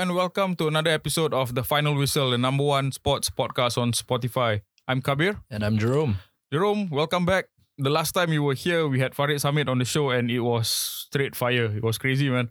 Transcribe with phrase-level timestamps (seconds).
[0.00, 3.92] And welcome to another episode of The Final Whistle, the number one sports podcast on
[3.92, 4.62] Spotify.
[4.88, 5.36] I'm Kabir.
[5.50, 6.16] And I'm Jerome.
[6.50, 7.48] Jerome, welcome back.
[7.76, 10.40] The last time you were here, we had Farid Samit on the show and it
[10.40, 11.66] was straight fire.
[11.66, 12.48] It was crazy, man.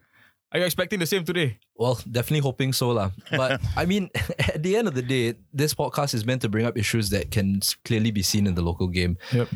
[0.51, 1.57] Are you expecting the same today?
[1.75, 3.09] Well, definitely hoping so, lah.
[3.32, 6.68] But I mean, at the end of the day, this podcast is meant to bring
[6.68, 9.18] up issues that can clearly be seen in the local game.
[9.33, 9.50] Yep.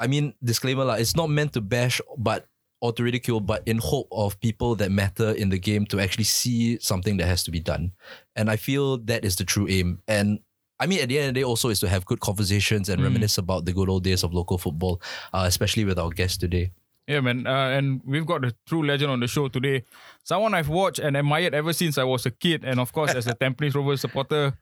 [0.00, 2.48] I mean, disclaimer, lah, it's not meant to bash, but
[2.80, 6.24] or to ridicule, but in hope of people that matter in the game to actually
[6.24, 7.92] see something that has to be done.
[8.36, 10.02] And I feel that is the true aim.
[10.06, 10.40] And
[10.78, 13.00] I mean, at the end of the day, also is to have good conversations and
[13.00, 13.04] Mm.
[13.04, 15.00] reminisce about the good old days of local football,
[15.32, 16.70] uh, especially with our guest today.
[17.08, 17.46] Yeah, man.
[17.46, 19.84] Uh, and we've got the true legend on the show today.
[20.24, 22.62] Someone I've watched and admired ever since I was a kid.
[22.64, 24.58] And of course, as a Tampines Rovers supporter,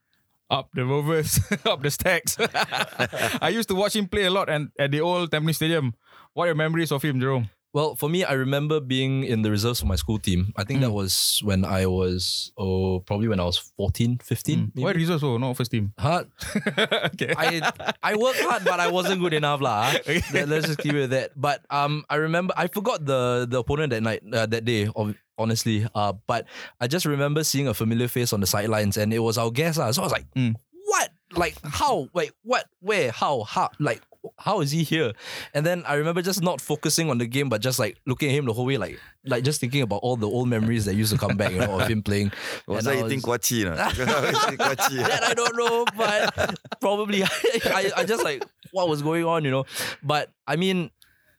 [0.50, 2.36] up the Rovers, up the stacks.
[3.40, 5.94] I used to watch him play a lot and at the old Tampines Stadium.
[6.34, 7.48] What are your memories of him, Jerome?
[7.74, 10.54] Well, for me, I remember being in the reserves for my school team.
[10.56, 14.72] I think that was when I was, oh, probably when I was 14, 15.
[14.78, 15.00] Why maybe.
[15.00, 15.24] reserves?
[15.24, 15.92] Oh, not first team.
[15.98, 16.22] Huh?
[17.18, 17.34] okay.
[17.36, 17.58] I
[18.00, 19.90] I worked hard, but I wasn't good enough, lah.
[20.32, 21.34] Let- Let's just keep it that.
[21.34, 24.86] But um, I remember I forgot the the opponent that night, uh, that day.
[24.94, 26.46] Of honestly, uh, but
[26.78, 29.82] I just remember seeing a familiar face on the sidelines, and it was our guest,
[29.82, 29.90] lah.
[29.90, 30.54] So I was like, Mm.
[30.86, 31.10] what?
[31.34, 32.06] Like how?
[32.14, 32.70] Wait, what?
[32.78, 33.10] Where?
[33.10, 33.42] How?
[33.42, 33.74] How?
[33.82, 33.98] Like.
[34.38, 35.12] How is he here?
[35.52, 38.34] And then I remember just not focusing on the game, but just like looking at
[38.34, 41.12] him the whole way, like like just thinking about all the old memories that used
[41.12, 42.32] to come back, you know, of him playing.
[42.66, 43.64] Was I I eating was- kwachi?
[43.64, 43.72] No?
[44.56, 44.96] kwachi.
[44.96, 49.50] that I don't know, but probably I, I just like what was going on, you
[49.50, 49.64] know.
[50.02, 50.90] But I mean,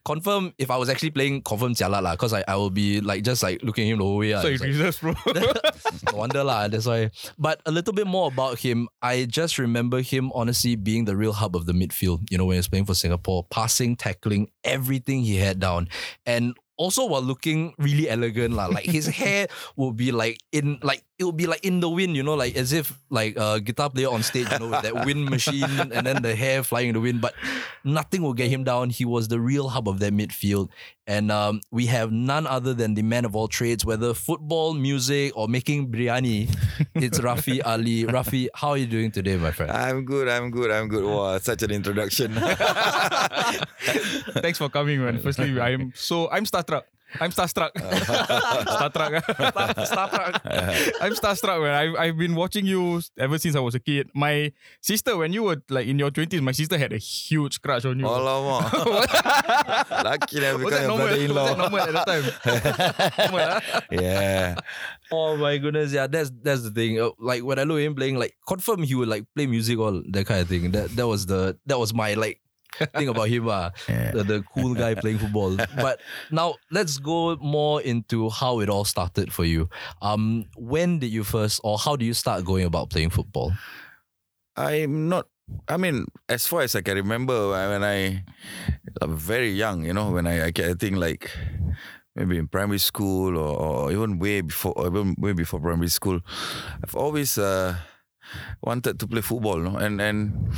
[0.05, 3.23] confirm if I was actually playing confirm jialat lah, because I, I will be like
[3.23, 4.31] just like looking at him the whole way.
[4.31, 5.13] so It's like, reserves, bro.
[5.33, 6.67] no wonder lah.
[6.67, 7.09] That's why.
[7.37, 8.87] But a little bit more about him.
[9.01, 12.29] I just remember him honestly being the real hub of the midfield.
[12.29, 15.89] You know, when he was playing for Singapore, passing, tackling, everything he had down,
[16.25, 18.67] and also while looking really elegant lah.
[18.67, 22.15] Like his hair would be like in like it would be like in the wind.
[22.15, 24.51] You know, like as if like a guitar player on stage.
[24.51, 27.21] You know, with that wind machine and then the hair flying in the wind.
[27.21, 27.33] But
[27.83, 28.89] nothing will get him down.
[28.89, 30.69] He was the real hub of that midfield.
[31.07, 35.33] And um, we have none other than the man of all trades, whether football, music,
[35.35, 36.49] or making biryani.
[36.95, 38.05] It's Rafi Ali.
[38.05, 39.71] Rafi, how are you doing today, my friend?
[39.71, 41.03] I'm good, I'm good, I'm good.
[41.05, 42.33] Wow, such an introduction.
[44.41, 45.19] Thanks for coming, man.
[45.19, 46.83] Firstly, I'm so I'm starstruck.
[47.21, 47.71] I'm starstruck.
[47.75, 49.23] starstruck.
[49.23, 50.91] Starstruck.
[51.01, 51.73] I'm starstruck, man.
[51.75, 54.09] I've, I've been watching you ever since I was a kid.
[54.13, 57.85] My sister, when you were like in your twenties, my sister had a huge crush
[57.85, 58.05] on you.
[58.05, 58.71] Alamak.
[60.03, 61.55] Lucky never was become that your normal?
[61.55, 61.55] Was that brother-in-law.
[61.55, 62.07] normal at that
[63.17, 63.31] time?
[63.31, 63.81] normal, huh?
[63.91, 64.55] Yeah.
[65.11, 66.99] Oh my goodness, yeah, that's that's the thing.
[66.99, 69.77] Uh, Like when I look at him playing, like confirm he would like play music
[69.79, 70.71] all that kind of thing.
[70.71, 72.39] That that was the that was my like
[72.95, 74.11] thing about him, uh, Yeah.
[74.11, 75.57] the, the cool guy playing football.
[75.75, 79.69] But now let's go more into how it all started for you.
[80.01, 83.53] Um, when did you first, or how do you start going about playing football?
[84.55, 85.27] I'm not.
[85.67, 88.23] I mean, as far as I can remember, when I
[89.01, 91.29] I'm very young, you know, when I I, I think like
[92.15, 96.21] maybe in primary school or, or even way before, even way before primary school,
[96.83, 97.75] I've always uh,
[98.63, 99.77] wanted to play football, no?
[99.77, 100.49] and and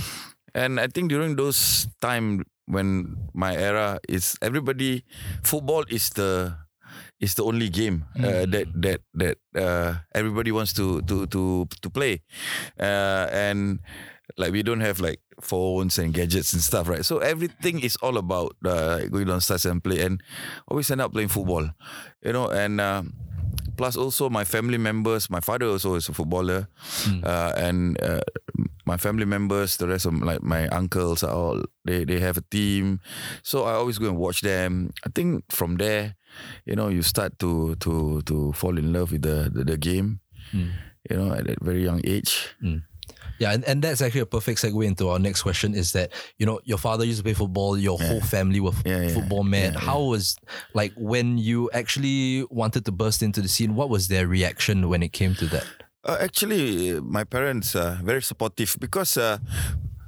[0.57, 5.05] and I think during those time when my era is everybody,
[5.45, 6.57] football is the
[7.21, 11.87] is the only game uh, that that that uh, everybody wants to to to to
[11.93, 12.25] play,
[12.81, 13.79] uh, and
[14.37, 17.05] like we don't have like phones and gadgets and stuff, right?
[17.05, 20.21] So everything is all about uh, going downstairs and play, and
[20.67, 21.69] always end up playing football,
[22.25, 22.81] you know, and.
[22.81, 23.13] Um,
[23.77, 25.29] Plus, also my family members.
[25.29, 26.67] My father also is a footballer,
[27.23, 28.21] uh, and uh,
[28.85, 32.43] my family members, the rest of like my uncles are all they they have a
[32.49, 32.99] team,
[33.43, 34.89] so I always go and watch them.
[35.05, 36.15] I think from there,
[36.65, 40.19] you know, you start to to to fall in love with the the, the game,
[40.55, 40.71] Mm.
[41.09, 42.55] you know, at a very young age.
[43.39, 46.45] Yeah, and, and that's actually a perfect segue into our next question is that, you
[46.45, 49.73] know, your father used to play football, your whole family were Yeah, yeah, football men.
[49.73, 50.37] yeah, How was,
[50.73, 55.03] like, when you actually wanted to burst into the scene, what was their reaction when
[55.03, 55.65] it came to that?
[56.03, 59.37] Uh, actually, uh, my parents are very supportive because uh,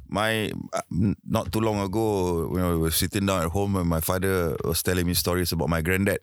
[0.07, 0.81] my uh,
[1.27, 4.55] not too long ago, you know, we were sitting down at home and my father
[4.63, 6.19] was telling me stories about my granddad.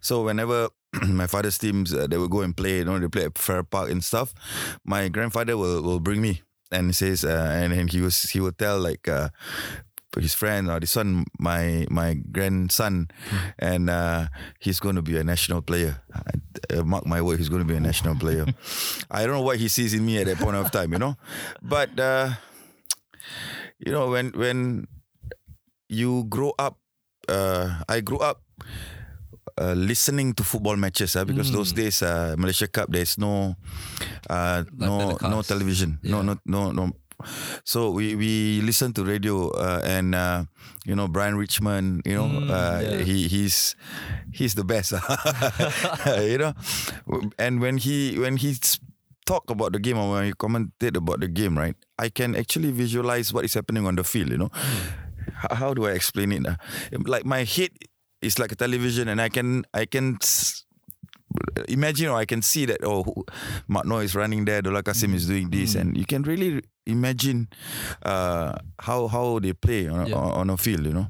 [0.00, 0.68] So whenever
[1.08, 3.62] my father's teams uh, they will go and play, you know, they play at Farrer
[3.62, 4.34] Park and stuff.
[4.84, 8.40] My grandfather will, will bring me and he says, uh, and, and he was he
[8.40, 9.08] will tell like.
[9.08, 9.28] Uh,
[10.20, 13.08] his friend or this son, my my grandson,
[13.58, 14.26] and uh,
[14.60, 16.02] he's going to be a national player.
[16.68, 18.44] Uh, mark my word, he's going to be a national player.
[19.10, 21.16] I don't know what he sees in me at that point of time, you know,
[21.62, 22.36] but uh,
[23.78, 24.86] you know when when
[25.88, 26.76] you grow up,
[27.28, 28.42] uh, I grew up
[29.58, 33.56] uh, listening to football matches uh, because those days uh, Malaysia Cup there's no
[34.30, 35.98] uh, no no television.
[36.02, 36.92] No no no no.
[37.64, 40.44] So we we listen to radio uh, and uh,
[40.84, 43.02] you know Brian Richmond you know uh, yeah.
[43.02, 43.76] he he's
[44.32, 44.92] he's the best
[46.18, 46.54] you know?
[47.38, 48.56] And when he when he
[49.24, 52.72] talk about the game or when he commented about the game right I can actually
[52.72, 54.50] visualize what is happening on the field you know?
[55.46, 56.42] H- how do I explain it
[57.06, 57.70] like my head
[58.22, 60.18] is like a television and I can I can
[61.68, 63.04] imagine or I can see that oh
[63.68, 65.74] Magno is running there Dollah Kassim is doing this.
[65.74, 67.48] And you can really imagine
[68.04, 70.16] uh, how how they play on, Yeah.
[70.16, 71.08] on, on a field you know?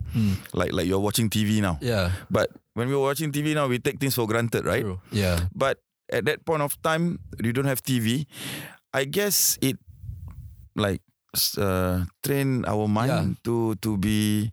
[0.53, 1.79] Like like you're watching TV now.
[1.81, 2.12] Yeah.
[2.31, 4.82] but when we're watching TV now we take things for granted right?
[4.82, 5.00] True.
[5.11, 5.49] Yeah.
[5.55, 5.79] but
[6.12, 8.26] at that point of time you don't have TV
[8.94, 9.76] I guess it
[10.76, 11.00] like
[11.56, 14.53] uh, train our mind to to be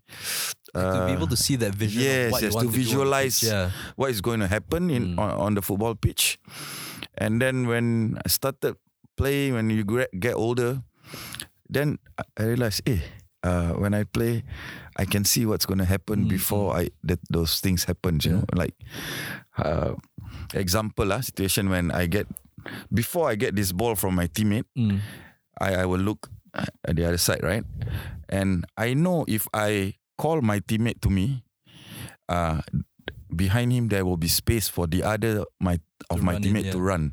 [0.73, 2.01] to be able to see that vision.
[2.01, 3.71] of yes, you yes, to to do on the visualize pitch, Yeah.
[3.95, 5.19] what is going to happen in Mm.
[5.19, 6.37] on, on the football pitch.
[7.17, 8.75] And then when I started
[9.17, 9.83] playing, when you
[10.19, 10.81] get older,
[11.69, 13.01] then I- realized, eh,
[13.43, 14.43] uh, when I play,
[14.95, 18.19] I can see what's going to happen Mm, before I that those things happen.
[18.23, 18.75] You know, like
[19.59, 19.95] uh,
[20.53, 22.27] example, uh, situation when I get
[22.93, 24.99] before I get this ball from my teammate, Mm.
[25.59, 27.63] I, I will look at the other side, right?
[28.29, 31.47] And I know if I call my teammate to me,
[32.27, 32.59] uh,
[33.31, 35.79] behind him there will be space for the other my
[36.09, 36.89] of To my teammate to yeah.
[36.91, 37.03] run.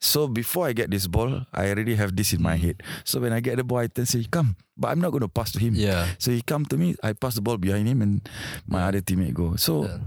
[0.00, 2.60] So before I get this ball, I already have this in my Mm.
[2.64, 2.76] head.
[3.04, 5.30] So when I get the ball, I tell say, "Come," but I'm not going to
[5.30, 5.76] pass to him.
[5.76, 6.08] Yeah.
[6.18, 8.24] So he come to me, I pass the ball behind him, and
[8.66, 9.54] my other teammate go.
[9.60, 10.00] So Yeah.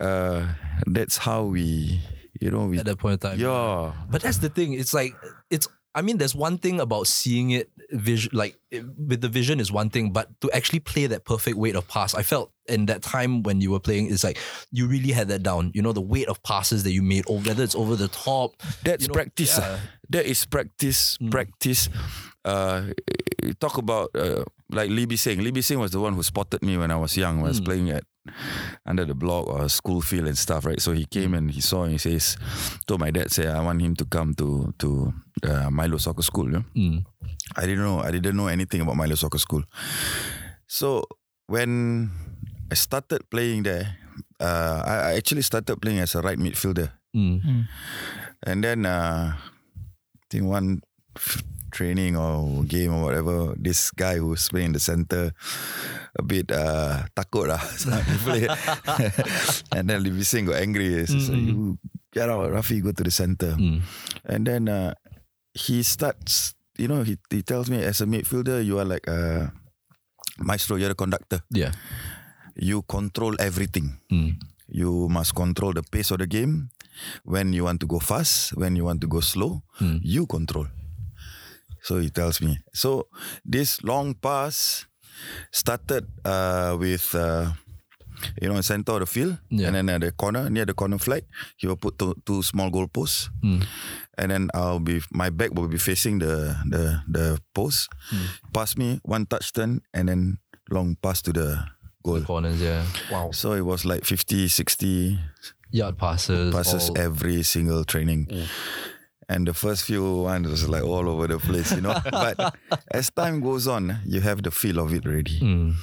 [0.00, 0.40] uh,
[0.88, 2.00] that's how we,
[2.40, 2.80] you know, we.
[2.80, 3.38] At that point in time.
[3.38, 3.92] Yeah.
[4.10, 4.72] But that's the thing.
[4.74, 5.14] It's like
[5.52, 5.68] it's.
[5.98, 9.72] I mean, there's one thing about seeing it vision, like it- with the vision is
[9.72, 13.02] one thing, but to actually play that perfect weight of pass, I felt in that
[13.02, 14.38] time when you were playing, it's like
[14.70, 15.72] you really had that down.
[15.74, 18.50] You know, the weight of passes that you made, or whether it's over the top.
[18.84, 19.58] That's you know, practice.
[19.58, 19.62] ah.
[19.62, 19.78] yeah.
[20.10, 21.18] That is practice.
[21.18, 21.30] Mm.
[21.30, 21.88] Practice.
[22.44, 22.82] Uh,
[23.60, 26.62] talk about uh, like Libby Bi Libby Lee Bi Sing was the one who spotted
[26.62, 27.36] me when I was young.
[27.40, 27.64] When I was Mm.
[27.64, 28.04] playing at
[28.86, 30.80] under the block or school field and stuff, right?
[30.80, 31.38] So he came Mm.
[31.38, 32.36] and he saw and he says,
[32.86, 35.12] told my dad, say, I want him to come to to
[35.44, 36.46] uh, Milo Soccer School.
[36.46, 36.64] You know?
[36.76, 37.04] Mm.
[37.56, 38.00] I didn't know.
[38.00, 39.64] I didn't know anything about Milo Soccer School.
[40.66, 41.04] So
[41.46, 42.10] when
[42.70, 43.96] I started playing there,
[44.40, 46.92] uh, I, I actually started playing as a right midfielder.
[47.16, 47.66] Mm.
[48.44, 50.82] And then uh, I think one
[51.16, 51.42] f-
[51.78, 55.30] training or game or whatever, this guy who's playing in the center
[56.18, 57.62] a bit uh, takut lah.
[57.78, 58.42] So he play.
[59.78, 61.06] and then Lee Sing got angry.
[61.06, 61.46] So, Mm-mm.
[61.46, 61.78] you
[62.10, 63.54] get out, Rafi, go to the center.
[63.54, 63.86] Mm.
[64.26, 64.98] And then uh,
[65.54, 69.54] he starts, you know, he, he tells me as a midfielder, you are like a
[70.42, 71.46] maestro, you're a conductor.
[71.54, 71.70] Yeah.
[72.58, 74.02] You control everything.
[74.10, 74.42] Mm.
[74.66, 76.74] You must control the pace of the game.
[77.22, 80.02] When you want to go fast, when you want to go slow, Mm.
[80.02, 80.66] you control.
[81.88, 82.60] So he tells me.
[82.76, 83.08] So
[83.48, 84.84] this long pass
[85.50, 87.52] started uh, with uh,
[88.42, 89.68] you know in center of the field, Yeah.
[89.68, 91.24] and then at the corner near the corner flag,
[91.56, 93.64] he will put two, two small goal posts, Mm.
[94.20, 97.88] and then I'll be my back will be facing the the the post.
[98.12, 98.26] Mm.
[98.52, 100.38] Pass me one touch turn, and then
[100.70, 101.56] long pass to the
[102.04, 102.20] goal.
[102.22, 102.84] Corners, yeah.
[103.10, 103.30] Wow.
[103.32, 105.16] So it was like 50, 60
[105.72, 106.52] Yard passes.
[106.54, 108.28] passes all- every single training.
[109.28, 111.94] And the first few ones was like all over the place, you know.
[112.10, 112.56] but
[112.90, 115.38] as time goes on, you have the feel of it already.
[115.40, 115.74] Mm.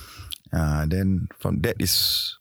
[0.52, 2.38] Uh, then from that is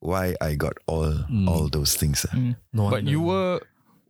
[0.00, 1.48] why I got all Mm.
[1.48, 2.26] all those things.
[2.28, 2.36] uh.
[2.72, 3.10] No But wonder.
[3.10, 3.60] you were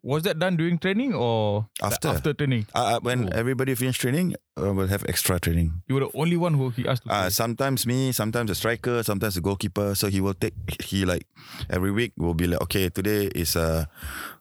[0.03, 2.09] was that done during training or After.
[2.09, 2.67] after training?
[2.75, 5.83] Uh, uh, when everybody finish training, uh, we'll have extra training.
[5.89, 9.03] You were the only one who he asked to Uh, sometimes me, sometimes the striker,
[9.03, 9.95] sometimes the goalkeeper.
[9.97, 11.27] So he will take he like
[11.71, 13.87] every week will be like, okay, today is uh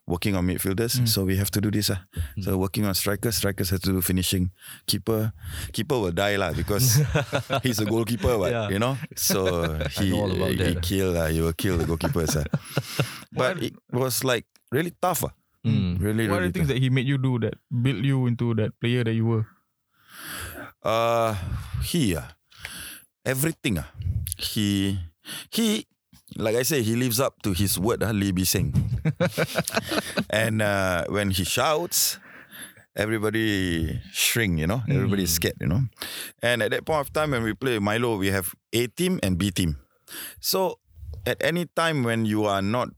[0.08, 1.90] working on midfielders, so we have to do this.
[1.90, 1.98] Uh.
[2.42, 4.52] So working on strikers, strikers have to do finishing.
[4.86, 5.34] Keeper,
[5.74, 7.02] keeper will die lah because
[7.66, 8.70] he's a goalkeeper, but Yeah.
[8.70, 8.98] you know.
[9.18, 9.66] So
[9.98, 10.82] he know he that.
[10.86, 12.38] kill uh, he will kill the goalkeepers.
[12.38, 12.46] uh.
[13.36, 15.26] But it was like really tough.
[15.26, 15.34] Uh.
[15.66, 15.98] Mm.
[15.98, 16.78] Really, what are the things tough.
[16.78, 19.46] that he made you do that built you into that player that you were?
[20.86, 21.34] Uh,
[21.82, 22.22] he, uh,
[23.26, 23.80] everything.
[23.82, 23.90] Uh,
[24.38, 25.00] he,
[25.50, 25.88] he,
[26.38, 28.74] like I say, he lives up to his word, uh, Lee Bi Sing.
[30.30, 32.20] and uh, when he shouts,
[32.96, 35.84] everybody shrink, you know, everybody is scared, you know.
[36.42, 39.38] And at that point of time, when we play Milo, we have A team and
[39.38, 39.77] B team.
[40.39, 40.80] So
[41.25, 42.89] at any time when you are not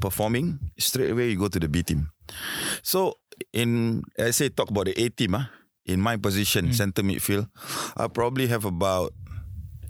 [0.00, 2.10] performing, straight away you go to the B team.
[2.82, 3.18] So
[3.52, 5.50] in I say talk about the A team, ah,
[5.84, 7.48] in my position, center midfield,
[7.96, 9.12] I probably have about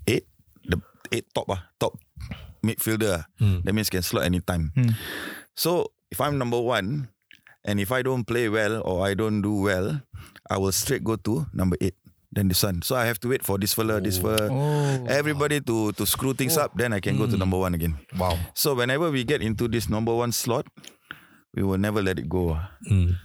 [0.07, 0.27] eight,
[0.65, 0.81] the
[1.13, 1.99] eight top, ah, top
[2.63, 3.25] midfielder.
[3.41, 3.65] Mm.
[3.65, 4.73] That means can slot anytime.
[4.75, 4.95] Hmm.
[5.55, 7.09] So if I'm number one,
[7.65, 10.01] and if I don't play well or I don't do well,
[10.49, 11.95] I will straight go to number eight.
[12.31, 12.83] Then this one.
[12.83, 15.07] So I have to wait for this fella, this fella, Oh.
[15.09, 16.77] everybody to to screw things up.
[16.77, 17.97] Then I can go to number one again.
[18.19, 18.37] Wow.
[18.53, 20.67] So whenever we get into this number one slot,
[21.57, 22.61] we will never let it go.
[22.85, 23.17] Mm.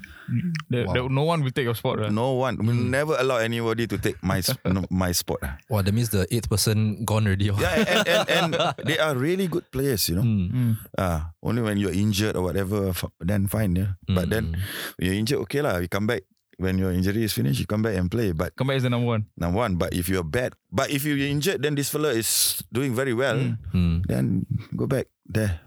[0.70, 2.00] There- there- no one will take your spot.
[2.00, 2.12] Right?
[2.14, 2.58] No one.
[2.62, 5.42] We never allow anybody to take my no, my spot.
[5.68, 7.50] Wow, that means the eighth person gone already.
[7.52, 8.50] Yeah, and, and, and
[8.88, 10.24] they are really good players, you know.
[10.28, 10.78] Mm.
[10.98, 13.76] Ah, only when you're injured or whatever, then fine.
[13.76, 13.98] Yeah.
[14.08, 14.56] But then
[14.98, 15.80] when you're injured, okay lah.
[15.84, 16.24] You come back
[16.62, 17.58] when your injury is finished.
[17.60, 18.32] You come back and play.
[18.32, 19.26] But Come back is the number one.
[19.36, 19.76] number one.
[19.82, 23.58] But if you're bad, but if you're injured, then this fella is doing very well.
[23.74, 24.06] Mm.
[24.06, 24.46] Then
[24.78, 25.60] go back there,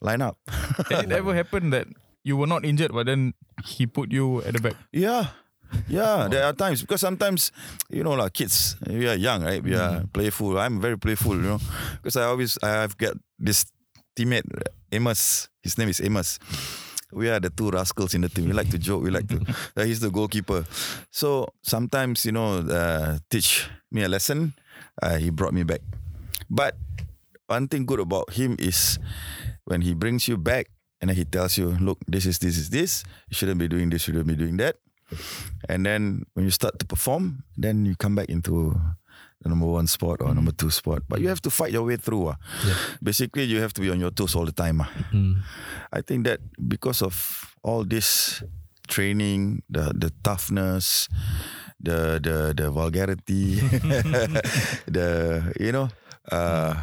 [0.00, 0.38] line up.
[0.88, 1.88] Did it ever happen that
[2.26, 4.74] you were not injured, but then he put you at the back?
[4.90, 5.30] Yeah.
[5.88, 7.50] Yeah, there are times because sometimes,
[7.90, 9.62] you know, like kids, we are young, right?
[9.62, 10.58] We are playful.
[10.58, 11.60] I'm very playful, you know,
[11.98, 13.66] because I always I've got this
[14.14, 14.46] teammate,
[14.92, 15.48] Amos.
[15.62, 16.38] His name is Amos.
[17.10, 18.46] We are the two rascals in the team.
[18.46, 19.02] We like to joke.
[19.02, 19.42] We like to.
[19.76, 20.66] uh, he's the goalkeeper.
[21.10, 24.54] So sometimes, you know, uh, teach me a lesson.
[25.02, 25.80] Uh, he brought me back.
[26.48, 26.76] But
[27.46, 28.98] one thing good about him is
[29.64, 32.70] when he brings you back and then he tells you, look, this is this is
[32.70, 33.04] this.
[33.28, 34.06] You shouldn't be doing this.
[34.08, 34.76] You shouldn't be doing that.
[35.68, 38.74] And then when you start to perform, then you come back into
[39.42, 41.02] the number one spot or number two spot.
[41.08, 42.28] But you have to fight your way through.
[42.34, 42.36] ah.
[43.02, 44.80] Basically, you have to be on your toes all the time.
[44.80, 44.90] ah.
[45.12, 45.42] Mm.
[45.92, 47.14] I think that because of
[47.62, 48.42] all this
[48.88, 51.06] training, the the toughness,
[51.78, 53.60] the the the vulgarity,
[54.90, 55.88] the you know,
[56.32, 56.74] uh,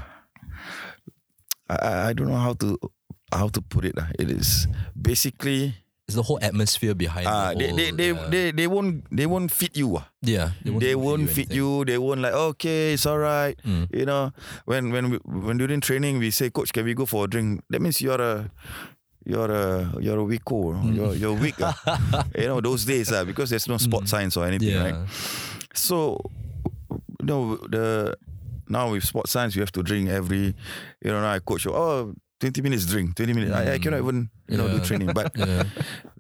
[1.70, 2.78] I- I don't know how to
[3.38, 3.96] how to put it.
[3.98, 4.08] ah.
[4.20, 5.74] It is basically
[6.08, 8.28] It's the whole atmosphere behind uh, the they, whole, they, they, yeah.
[8.30, 9.96] they, they won't they won't fit you.
[9.98, 10.06] ah.
[10.22, 11.56] yeah, They won't fit anything.
[11.58, 11.86] you.
[11.88, 13.56] They won't like okay, it's all right.
[13.64, 13.88] Mm.
[13.96, 14.32] You know,
[14.66, 17.64] when when we, when during training we say, coach, can we go for a drink?
[17.72, 18.52] That means you're a
[19.24, 20.76] you're a you're a weako.
[20.76, 20.92] Mm.
[20.96, 21.56] You're you're weak.
[21.64, 21.72] ah.
[22.36, 24.84] you know those days ah, because there's no sport science or anything, Yeah.
[24.84, 25.00] right?
[25.74, 26.20] So
[26.92, 28.18] you know the
[28.68, 30.52] now with sport science you have to drink every
[31.00, 32.12] you know I coach you, oh
[32.44, 35.64] 20 minutes drink 20 minutes I, I cannot even you know do training but Yeah.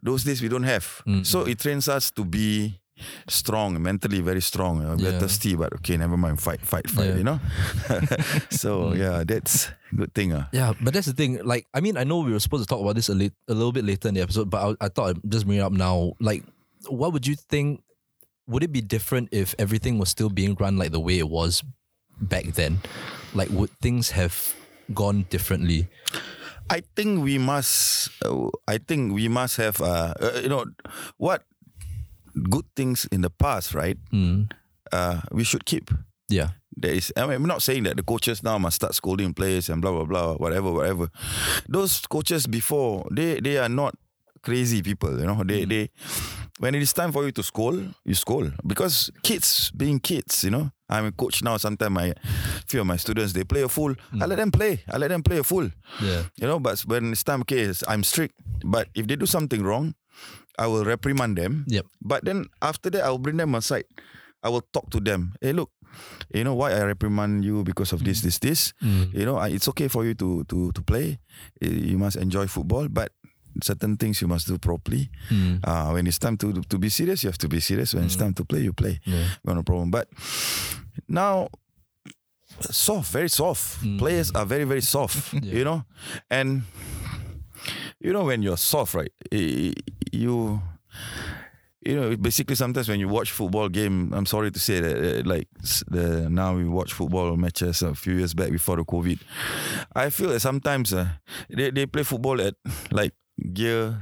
[0.01, 1.25] those days we don't have Mm.
[1.27, 2.79] so it trains us to be
[3.27, 5.19] strong mentally very strong uh, we're Yeah.
[5.19, 7.39] thirsty but okay never mind fight fight fight you know
[8.49, 10.47] so yeah that's good thing uh.
[10.55, 11.37] Yeah, but that's the thing.
[11.45, 13.53] Like, I mean, I know we were supposed to talk about this a, lit- a
[13.53, 15.71] little bit later in the episode, but I, I thought I'd just bring it up
[15.71, 16.13] now.
[16.19, 16.41] Like,
[16.89, 17.83] what would you think?
[18.47, 21.61] Would it be different if everything was still being run like the way it was
[22.19, 22.81] back then?
[23.37, 24.33] Like, would things have
[24.93, 25.87] gone differently?
[26.69, 28.09] I think we must.
[28.23, 29.81] Uh, I think we must have.
[29.81, 30.65] Uh, uh, you know,
[31.17, 31.43] what
[32.49, 33.97] good things in the past, right?
[34.11, 34.51] Mm.
[34.91, 35.91] Uh, we should keep.
[36.29, 36.49] Yeah.
[36.75, 37.13] There is.
[37.15, 39.91] I mean, I'm not saying that the coaches now must start scolding players and blah
[39.91, 41.09] blah blah, whatever, whatever.
[41.69, 43.95] Those coaches before, they they are not
[44.41, 45.19] crazy people.
[45.19, 45.89] You know, they they.
[46.59, 50.51] When it is time for you to scold, you scold because kids being kids, you
[50.51, 50.71] know.
[50.93, 51.57] I'm a coach now.
[51.57, 52.13] Sometimes my
[52.69, 53.95] few of my students they play a fool.
[54.21, 54.85] I let them play.
[54.93, 55.69] I let them play a fool.
[56.01, 56.23] Yeah.
[56.37, 58.35] You know, but when it's time, okay, I'm strict.
[58.63, 59.95] But if they do something wrong,
[60.59, 61.65] I will reprimand them.
[61.67, 61.85] Yep.
[62.01, 63.85] But then after that, I'll bring them aside.
[64.45, 65.33] I will talk to them.
[65.41, 65.71] Hey, look,
[66.33, 68.73] you know why I reprimand you because of this, this, this.
[68.83, 69.13] Mm.
[69.17, 71.17] You know, I- it's okay for you to to to play.
[71.63, 73.09] You must enjoy football, but
[73.63, 75.09] certain things you must do properly.
[75.31, 75.61] Mm.
[75.63, 77.93] Uh, when it's time to to be serious, you have to be serious.
[77.95, 78.99] When it's time to play, you play.
[79.07, 79.25] Yeah.
[79.47, 79.89] No problem.
[79.95, 80.11] But
[81.07, 81.49] now,
[82.59, 83.81] soft, very soft.
[83.97, 85.33] Players are very, very soft.
[85.43, 85.53] Yeah.
[85.53, 85.85] You know,
[86.29, 86.63] and
[87.99, 89.11] you know when you're soft, right?
[90.11, 90.61] You.
[91.85, 95.29] You know, basically, sometimes when you watch football game, I'm sorry to say that, uh,
[95.29, 95.49] like
[95.89, 99.19] the now we watch football matches a few years back before the COVID.
[99.93, 101.09] I feel that sometimes uh,
[101.49, 102.55] they they play football at
[102.89, 103.11] like
[103.51, 103.99] gear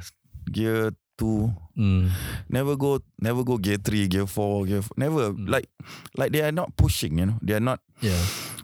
[0.52, 2.10] gear two, Mm.
[2.50, 5.46] never go never go gear three, gear four, gear f- never Mm.
[5.48, 5.70] like
[6.18, 7.22] like they are not pushing.
[7.22, 7.78] You know, they are not.
[8.02, 8.18] Yeah.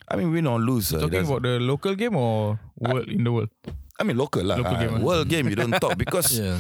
[0.09, 0.89] I mean, win or lose.
[0.91, 3.51] uh, Talking that's- about the local game or world in the world?
[3.99, 4.57] I mean, local lah.
[4.57, 5.01] Local Ah, game, ah.
[5.05, 6.57] world game you don't talk because Yeah.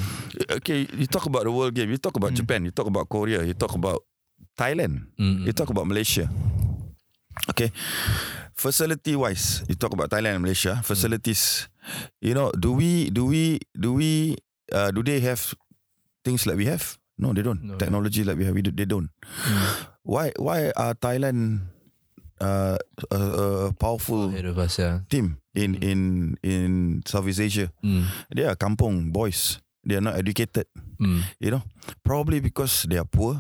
[0.61, 3.41] okay, you talk about the world game, you talk about Japan, you talk about Korea,
[3.45, 4.01] you talk about
[4.57, 5.45] Thailand, Mm.
[5.45, 6.25] you talk about Malaysia.
[7.53, 7.69] Okay,
[8.57, 10.81] facility wise, you talk about Thailand and Malaysia.
[10.81, 11.69] Facilities,
[12.21, 14.33] you know, do we do we do we
[14.73, 15.53] uh, do they have
[16.27, 16.99] things like we have?
[17.15, 17.63] No, they don't.
[17.63, 17.79] No.
[17.79, 19.07] Technology like we have, we do, they don't.
[20.03, 21.71] Why why are Thailand
[22.43, 22.75] uh,
[23.09, 25.07] a, a powerful us, yeah.
[25.07, 25.99] team in in
[26.43, 27.71] in Southeast Asia?
[27.79, 28.03] Mm.
[28.35, 29.63] They are kampong boys.
[29.87, 30.67] They are not educated.
[30.99, 31.23] Mm.
[31.39, 31.63] You know,
[32.03, 33.39] probably because they are poor,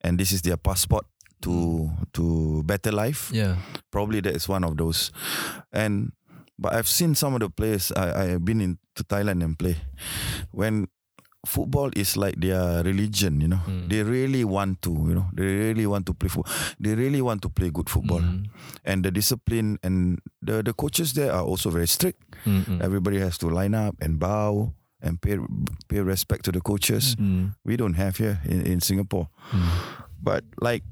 [0.00, 1.04] and this is their passport
[1.44, 3.28] to to better life.
[3.30, 3.60] Yeah.
[3.92, 5.12] Probably that is one of those.
[5.70, 6.16] And
[6.54, 7.90] But I've seen some of the players.
[7.98, 9.74] I I have been in to Thailand and play
[10.54, 10.86] when
[11.46, 13.40] football is like their religion.
[13.40, 13.88] You know, Mm.
[13.88, 14.90] they really want to.
[14.90, 16.52] You know, they really want to play football.
[16.80, 18.48] They really want to play good football, Mm.
[18.84, 22.20] and the discipline and the the coaches there are also very strict.
[22.44, 22.80] Mm-mm.
[22.82, 24.72] Everybody has to line up and bow
[25.04, 25.36] and pay
[25.88, 27.16] pay respect to the coaches.
[27.16, 27.54] Mm.
[27.64, 29.28] We don't have here in, in Singapore.
[29.52, 29.68] Mm.
[30.22, 30.82] But like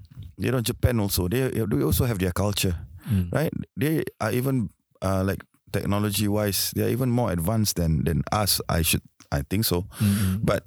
[0.41, 2.77] you know, Japan also they they also have their culture,
[3.09, 3.33] Mm.
[3.33, 3.53] right?
[3.77, 4.71] They are even
[5.05, 5.43] uh, like
[5.73, 8.61] technology wise, they are even more advanced than than us.
[8.69, 9.01] I should
[9.33, 9.89] I think so.
[9.99, 10.45] Mm-mm.
[10.45, 10.65] But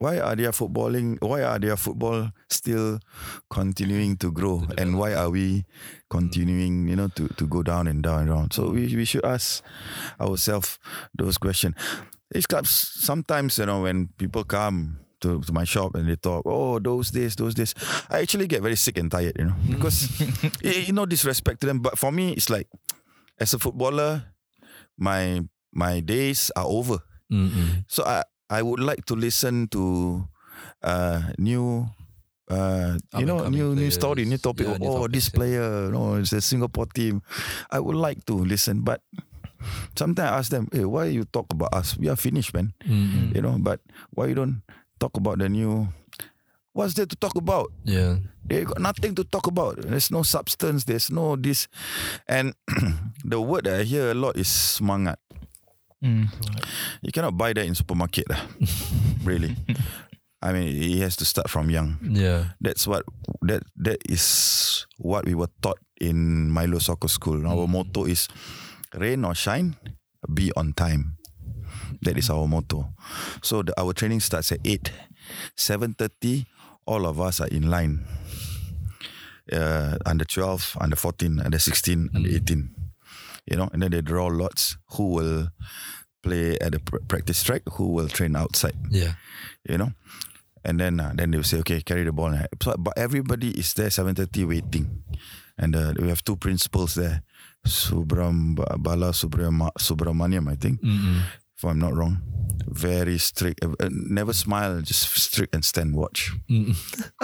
[0.00, 1.18] why are their footballing?
[1.20, 3.00] Why are their football still
[3.50, 4.64] continuing to grow?
[4.78, 5.64] And why are we
[6.08, 8.50] continuing, you know, to, to go down and down and down?
[8.50, 9.62] So we, we should ask
[10.18, 10.78] ourselves
[11.18, 11.74] those questions.
[12.30, 16.44] These clubs sometimes, you know, when people come to, to my shop and they talk,
[16.46, 17.74] oh, those days, those days,
[18.08, 20.08] I actually get very sick and tired, you know, because
[20.64, 21.80] eh, you know disrespect to them.
[21.80, 22.68] But for me, it's like
[23.38, 24.24] as a footballer,
[24.96, 25.42] my
[25.72, 27.00] my days are over.
[27.30, 27.84] Mm-mm.
[27.88, 30.26] So I I would like to listen to
[30.82, 31.86] uh new
[32.50, 35.36] uh you know new new story new topic Yeah, oh, new oh topics, this yeah.
[35.38, 37.22] player no it's a Singapore team
[37.70, 39.00] I would like to listen but
[39.94, 43.30] sometimes I ask them hey why you talk about us we are finished man Mm-mm.
[43.34, 43.78] you know but
[44.10, 44.62] why you don't
[44.98, 45.86] talk about the new
[46.74, 48.18] what's there to talk about Yeah.
[48.44, 49.78] they got nothing to talk about.
[49.78, 50.82] There's no substance.
[50.84, 51.68] There's no this,
[52.26, 52.54] and
[53.24, 55.18] the word that I hear a lot is semangat.
[56.04, 56.28] Mm.
[57.02, 58.40] You cannot buy that in supermarket, lah.
[59.24, 59.56] really.
[60.42, 62.00] I mean, he has to start from young.
[62.00, 62.56] Yeah.
[62.60, 63.04] That's what
[63.44, 67.44] that that is what we were taught in Milo Soccer School.
[67.44, 68.28] Our motto is
[68.96, 69.76] rain or shine,
[70.32, 71.20] be on time.
[72.00, 72.96] That is our motto.
[73.44, 74.88] So the, our training starts at eight,
[75.56, 76.48] seven thirty.
[76.88, 78.08] All of us are in line.
[79.52, 82.72] Uh, under twelve, under fourteen, under sixteen, under eighteen.
[83.46, 85.48] You know, and then they draw lots who will
[86.22, 89.14] play at the pr- practice track, who will train outside Yeah.
[89.68, 89.92] you know.
[90.64, 92.36] And then uh, then they will say, okay, carry the ball.
[92.62, 95.02] So, but everybody is there seven thirty waiting,
[95.56, 97.22] and uh, we have two principals there,
[97.66, 101.22] Subram Bala Subram Subramaniam, I think, Mm-mm.
[101.56, 102.20] if I'm not wrong.
[102.68, 106.30] Very strict, uh, never smile, just strict and stand watch.
[106.50, 106.76] Mm-mm.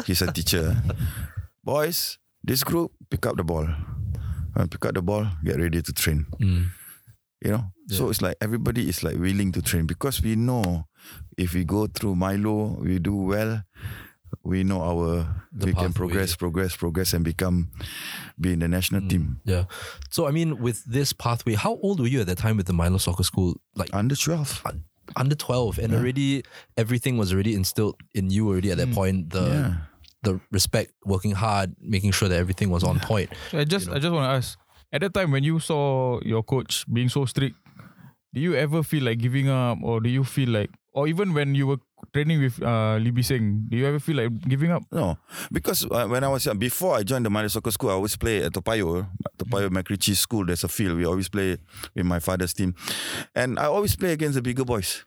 [0.06, 0.74] He's a teacher.
[1.62, 3.68] Boys, this group pick up the ball.
[4.56, 6.24] Uh, pick up the ball, get ready to train.
[6.40, 6.66] Mm.
[7.44, 10.86] You know, so it's like everybody is like willing to train because we know
[11.36, 13.62] if we go through Milo, we do well.
[14.42, 17.68] We know our The we can progress, progress, progress, and become
[18.40, 19.10] be in the national Mm.
[19.10, 19.64] team Yeah.
[20.10, 22.72] So I mean, with this pathway, how old were you at that time with the
[22.72, 23.60] Milo Soccer School?
[23.76, 24.62] Like under twelve.
[25.14, 25.98] under twelve, and Yeah.
[26.00, 26.42] already
[26.76, 29.30] everything was already instilled in you already at that point.
[29.30, 29.72] The yeah,
[30.26, 33.30] the respect, working hard, making sure that everything was on point.
[33.54, 34.58] I just I just want to ask.
[34.92, 37.54] At that time when you saw your coach being so strict,
[38.34, 41.54] do you ever feel like giving up, or do you feel like, or even when
[41.54, 41.78] you were
[42.12, 44.82] training with uh, Libby Singh, do you ever feel like giving up?
[44.92, 45.18] no,
[45.50, 48.16] because uh, when I was young, before I joined the Milo Soccer School, I always
[48.16, 49.06] play at Toa Payoh,
[49.38, 50.46] Topayo Macritchie School.
[50.46, 50.96] There's a field.
[50.96, 51.58] We always play
[51.94, 52.74] with my father's team,
[53.34, 55.04] and I always play against the bigger boys.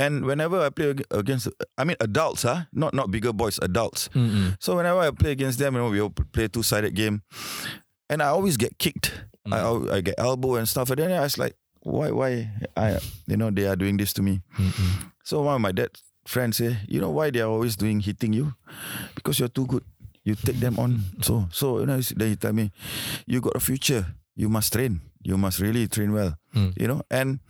[0.00, 2.64] And whenever I play ag- against, I mean adults, huh?
[2.72, 4.08] Not not bigger boys, adults.
[4.16, 4.56] Mm-mm.
[4.56, 7.20] So whenever I play against them, you know, we all play two sided game,
[8.08, 9.12] and I always get kicked.
[9.52, 10.88] I al- I get elbow and stuff.
[10.88, 11.52] And then I was like,
[11.84, 12.48] why why
[12.80, 12.96] I
[13.28, 14.40] you know they are doing this to me.
[14.56, 15.12] Mm-mm.
[15.22, 15.92] So one of my dad
[16.24, 18.56] friends say, you know why they are always doing hitting you,
[19.14, 19.84] because you're too good.
[20.24, 21.04] You take them on.
[21.20, 22.72] So so you know then he tell me,
[23.28, 24.16] you got a future.
[24.32, 25.04] You must train.
[25.20, 26.40] You must really train well.
[26.56, 26.72] Mm.
[26.80, 27.40] You know and.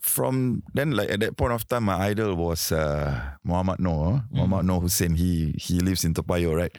[0.00, 4.24] From then, like at that point of time, my idol was uh, Muhammad Noor.
[4.32, 5.14] Muhammad Noor Hussein.
[5.14, 6.72] He he lives in Toa Payoh, right?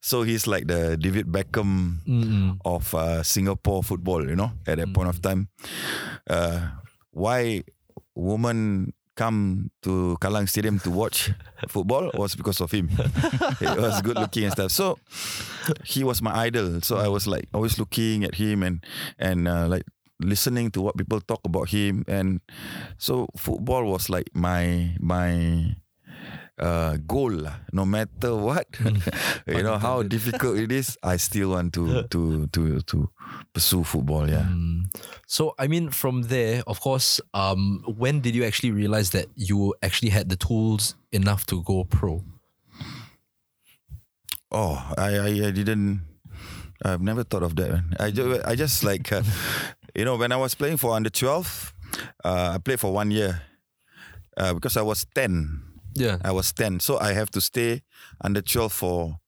[0.00, 2.58] So he's like the David Beckham Mm-mm.
[2.64, 5.48] of uh, Singapore football, you know, at that point of time.
[6.30, 6.70] Uh,
[7.10, 7.64] why
[8.14, 11.30] women come to Kallang Stadium to watch
[11.68, 12.88] football was because of him.
[13.60, 14.70] he was good looking and stuff.
[14.72, 14.98] So
[15.84, 16.80] he was my idol.
[16.80, 18.84] So I was like always looking at him and
[19.18, 19.84] and uh, like
[20.20, 22.40] listening to what people talk about him and
[22.98, 25.74] so football was like my my
[26.60, 27.32] uh, goal
[27.72, 28.66] no matter what
[29.46, 33.08] you know how difficult it is I still want to to to to
[33.52, 34.92] pursue football yeah Mm.
[35.26, 39.74] So I mean, from there, of course, um, when did you actually realize that you
[39.80, 42.24] actually had the tools enough to go pro?
[44.50, 46.02] oh I I, I didn't
[46.84, 47.84] I've never thought of that.
[48.00, 49.22] I just, I just like uh,
[49.94, 51.74] you know when I was playing for under 12
[52.24, 53.42] uh, I played for one year
[54.36, 55.62] uh, because I was 10
[55.94, 56.18] Yeah.
[56.24, 57.82] I was 10 so I have to stay
[58.24, 59.18] under 12 for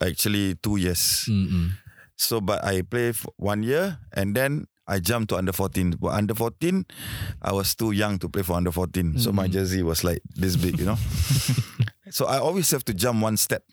[0.00, 1.70] actually two years Mm-mm.
[2.16, 5.98] So, but I played for one year and then I jumped to under 14.
[5.98, 6.86] But under 14,
[7.42, 9.18] I was too young to play for under 14.
[9.18, 10.94] So my jersey was like this big, you know.
[12.14, 13.64] so I always have to jump one step.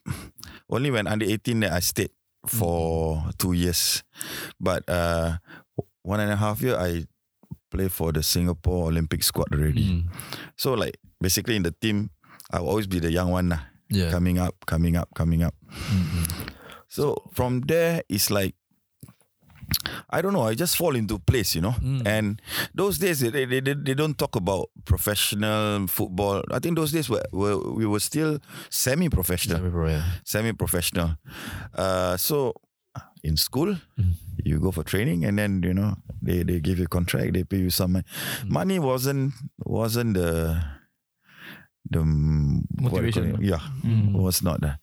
[0.71, 2.09] Only when under 18 that I stayed
[2.47, 4.01] for two years.
[4.59, 5.37] But uh,
[6.03, 7.05] one and a half year, I
[7.69, 10.01] play for the Singapore Olympic squad already.
[10.01, 10.07] Mm.
[10.57, 12.09] So like basically in the team,
[12.51, 13.59] I'll always be the young one lah.
[13.89, 14.09] Yeah.
[14.11, 15.53] Coming up, coming up, coming up.
[15.67, 16.47] Mm-hmm.
[16.87, 18.55] So from there, it's like
[20.09, 20.43] I don't know.
[20.43, 21.71] I just fall into place, you know.
[21.79, 22.05] Mm.
[22.05, 22.41] And
[22.75, 26.43] those days, they, they, they, they don't talk about professional football.
[26.51, 30.03] I think those days were, were we were still semi-professional, Yeah.
[30.25, 31.15] semi-professional.
[31.73, 32.53] Uh, so
[33.23, 33.77] in school,
[34.43, 37.43] you go for training, and then you know they, they give you a contract, they
[37.43, 38.05] pay you some money.
[38.47, 39.33] Money wasn't
[39.65, 40.61] wasn't the
[41.89, 43.35] the mm, what do you call Motivation.
[43.35, 43.41] it?
[43.41, 43.61] Yeah,
[44.13, 44.79] was not the.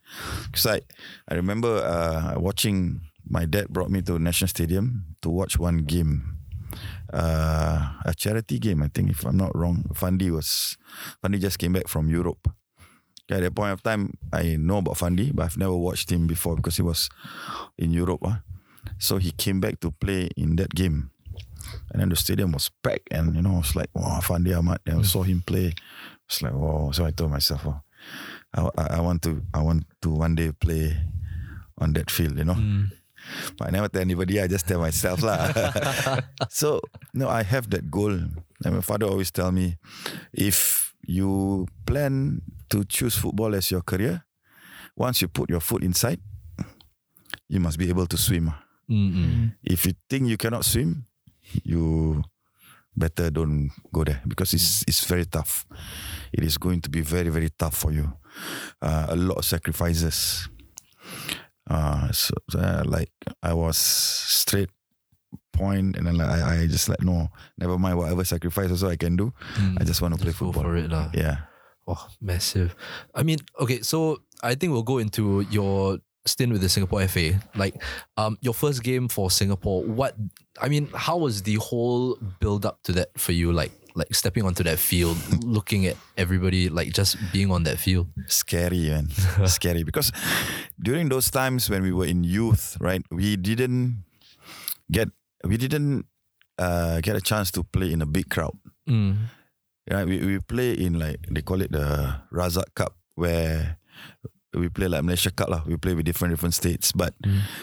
[0.47, 0.81] Because I
[1.29, 3.01] I remember uh, watching.
[3.31, 6.39] My dad brought me to National Stadium to watch one game,
[7.13, 8.83] uh, a charity game.
[8.83, 10.79] I think, if I'm not wrong, Fandi was
[11.23, 12.49] Fandi just came back from Europe.
[13.31, 16.57] At that point of time, I know about Fandi, but I've never watched him before
[16.57, 17.11] because he was
[17.77, 18.21] in Europe.
[18.25, 18.41] ah.
[18.99, 21.11] So he came back to play in that game.
[21.93, 24.81] And then the stadium was packed and you know, I was like, wow, Fandi Ahmad.
[24.87, 25.75] And I saw him play.
[25.77, 26.91] I was like, wow.
[26.93, 27.81] So I told myself, oh,
[28.55, 30.97] I, I, I want to I want to one day play
[31.77, 32.57] on that field, you know.
[33.59, 35.53] But I never tell anybody, I just tell myself lah.
[36.49, 36.81] so
[37.13, 38.17] no, I have that goal.
[38.65, 39.77] And my father always tell me,
[40.33, 44.25] if you plan to choose football as your career,
[44.95, 46.21] once you put your foot inside,
[47.49, 48.53] you must be able to swim.
[48.91, 49.57] Mm-mm.
[49.65, 51.05] If you think you cannot swim,
[51.65, 52.23] you
[52.95, 55.65] better don't go there because it's it's very tough.
[56.33, 58.13] It is going to be very very tough for you.
[58.83, 60.49] Uh, a lot of sacrifices.
[61.71, 64.71] Uh, so, uh, like I was straight
[65.53, 68.97] point, and then like I, I just like no, never mind whatever sacrifice also I
[68.97, 69.33] can do.
[69.79, 70.63] I just want to play football.
[70.63, 71.11] for it lah.
[71.15, 71.49] Yeah.
[71.87, 72.77] Oh, massive.
[73.15, 77.41] I mean, okay, so I think we'll go into your stint with the Singapore FA.
[77.57, 77.81] Like,
[78.19, 79.83] um, your first game for Singapore.
[79.85, 80.15] What?
[80.61, 83.53] I mean, how was the whole build up to that for you?
[83.53, 88.07] Like, like stepping onto that field, looking at everybody, like just being on that field.
[88.29, 89.09] scary man
[89.49, 90.13] scary because
[90.79, 94.05] during those times when we were in youth right we didn't
[94.93, 95.09] get
[95.45, 96.07] we didn't
[96.59, 98.57] uh, get a chance to play in a big crowd
[98.89, 99.29] Mm.
[99.91, 103.77] right we, we play in like they call it the Razak Cup where
[104.57, 105.63] we play like Malaysia Cup lah.
[105.69, 107.13] We play with different different states, but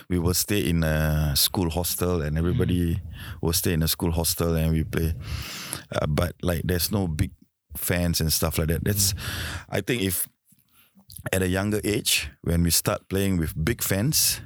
[0.08, 3.02] we will stay in a school hostel, and everybody
[3.42, 5.18] will stay in a school hostel, and we play.
[5.90, 7.34] Uh, but like, there's no big
[7.76, 8.86] fans and stuff like that.
[8.86, 9.18] That's,
[9.68, 10.30] I think, if
[11.34, 14.40] at a younger age when we start playing with big fans,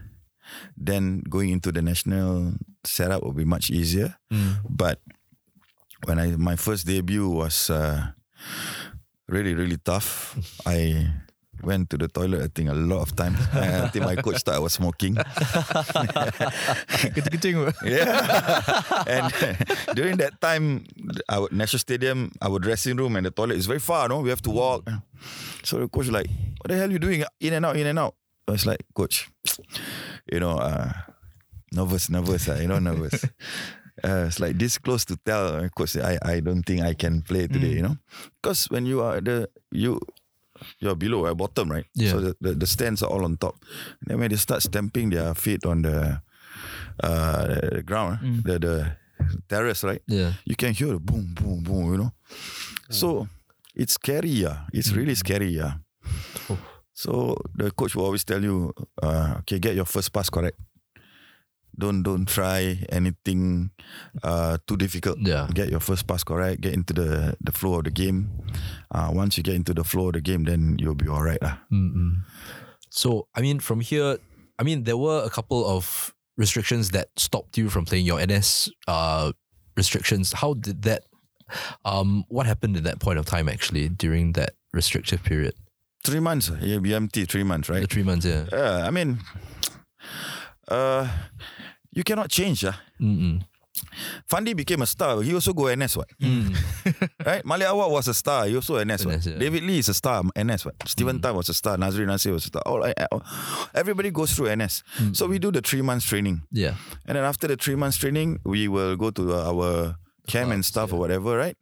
[0.77, 4.15] then going into the national setup will be much easier.
[4.69, 4.99] But
[6.05, 8.11] when I my first debut was uh,
[9.27, 10.37] really really tough.
[10.65, 11.07] I
[11.61, 14.59] went to the toilet I think a lot of times until my coach thought I
[14.63, 15.17] was smoking.
[17.83, 19.03] Yeah.
[19.07, 19.33] and
[19.95, 20.85] during that time,
[21.27, 24.19] our national stadium, our dressing room and the toilet is very far, no?
[24.21, 24.89] We have to walk.
[25.63, 26.27] So the coach was like,
[26.61, 27.23] what the hell are you doing?
[27.39, 28.15] In and out, in and out.
[28.49, 29.29] I was like, coach,
[30.31, 30.91] you know, uh,
[31.71, 33.25] nervous, nervous, uh, you know, nervous.
[34.01, 37.21] Uh, it's like this close to tell uh, coach I, I don't think I can
[37.21, 37.97] play today, you know.
[38.41, 39.99] Because when you are the you
[40.79, 41.83] you're below at bottom, right?
[41.95, 42.11] Yeah.
[42.11, 43.55] So the, the, the stands are all on top.
[43.99, 46.21] And then when they start stamping their feet on the
[47.03, 48.95] uh the ground, uh, the the
[49.49, 50.01] terrace, right?
[50.07, 50.31] Yeah.
[50.45, 52.11] You can hear the boom, boom, boom, you know.
[52.89, 53.27] So
[53.75, 54.63] it's scary, yeah.
[54.71, 55.73] It's really scary, yeah.
[56.99, 60.59] So the coach will always tell you, uh, okay, get your first pass correct.
[61.71, 63.71] Don't don't try anything
[64.19, 65.15] uh, too difficult.
[65.23, 65.47] Yeah.
[65.47, 66.59] Get your first pass correct.
[66.59, 68.27] Get into the, the flow of the game.
[68.91, 71.39] Uh, once you get into the flow of the game, then you'll be all right.
[71.41, 71.63] lah.
[71.71, 72.27] Mm-mm.
[72.89, 74.19] So, I mean, from here,
[74.59, 78.67] I mean, there were a couple of restrictions that stopped you from playing your NS
[78.91, 79.31] uh,
[79.77, 80.33] restrictions.
[80.33, 81.07] How did that,
[81.85, 85.55] um, what happened in that point of time actually during that restrictive period?
[86.03, 87.81] Three months, yeah, BMT, three months, right?
[87.81, 88.45] The three months, yeah.
[88.51, 89.19] Yeah, I mean,
[90.67, 91.07] uh,
[91.91, 92.63] you cannot change.
[92.63, 92.73] Uh.
[93.01, 93.43] Mm-mm.
[94.29, 95.21] Fandi became a star.
[95.21, 96.09] He also go NS, what?
[97.25, 97.45] right?
[97.45, 98.45] Malek Awab was a star.
[98.45, 99.17] He also NS, what?
[99.17, 99.37] NS, yeah.
[99.37, 100.75] David Lee is a star, NS, what?
[100.85, 101.77] Stephen Tan was a star.
[101.77, 102.61] Nazri Nasir was a star.
[102.65, 103.23] All, all-
[103.73, 104.83] everybody goes through NS.
[105.13, 106.43] So we do the three months training.
[106.51, 106.75] Yeah.
[107.05, 109.95] And then after the three months training, we will go to our
[110.27, 110.95] camp and stuff yeah.
[110.95, 111.57] or whatever, right?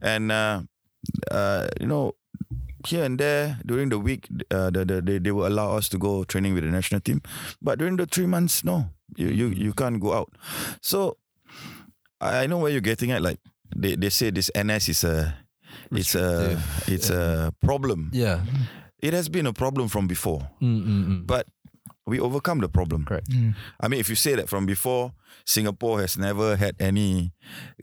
[0.00, 0.62] And uh,
[1.30, 2.14] uh, you know,
[2.86, 5.98] here and there during the week, uh, the, the, they, they will allow us to
[5.98, 7.22] go training with the national team.
[7.62, 10.32] But during the three months, no, you you, you can't go out.
[10.80, 11.16] So
[12.20, 13.22] I I know where you're getting at.
[13.22, 13.40] Like
[13.74, 15.34] they, they say this NS is a
[15.92, 18.10] it's a it's a problem.
[18.12, 18.40] Yeah.
[19.02, 21.20] It has been a problem from before, Mm, mm, mm.
[21.26, 21.48] but
[22.04, 23.04] we overcome the problem.
[23.08, 23.32] Correct.
[23.80, 25.12] I mean, if you say that from before,
[25.46, 27.32] Singapore has never had any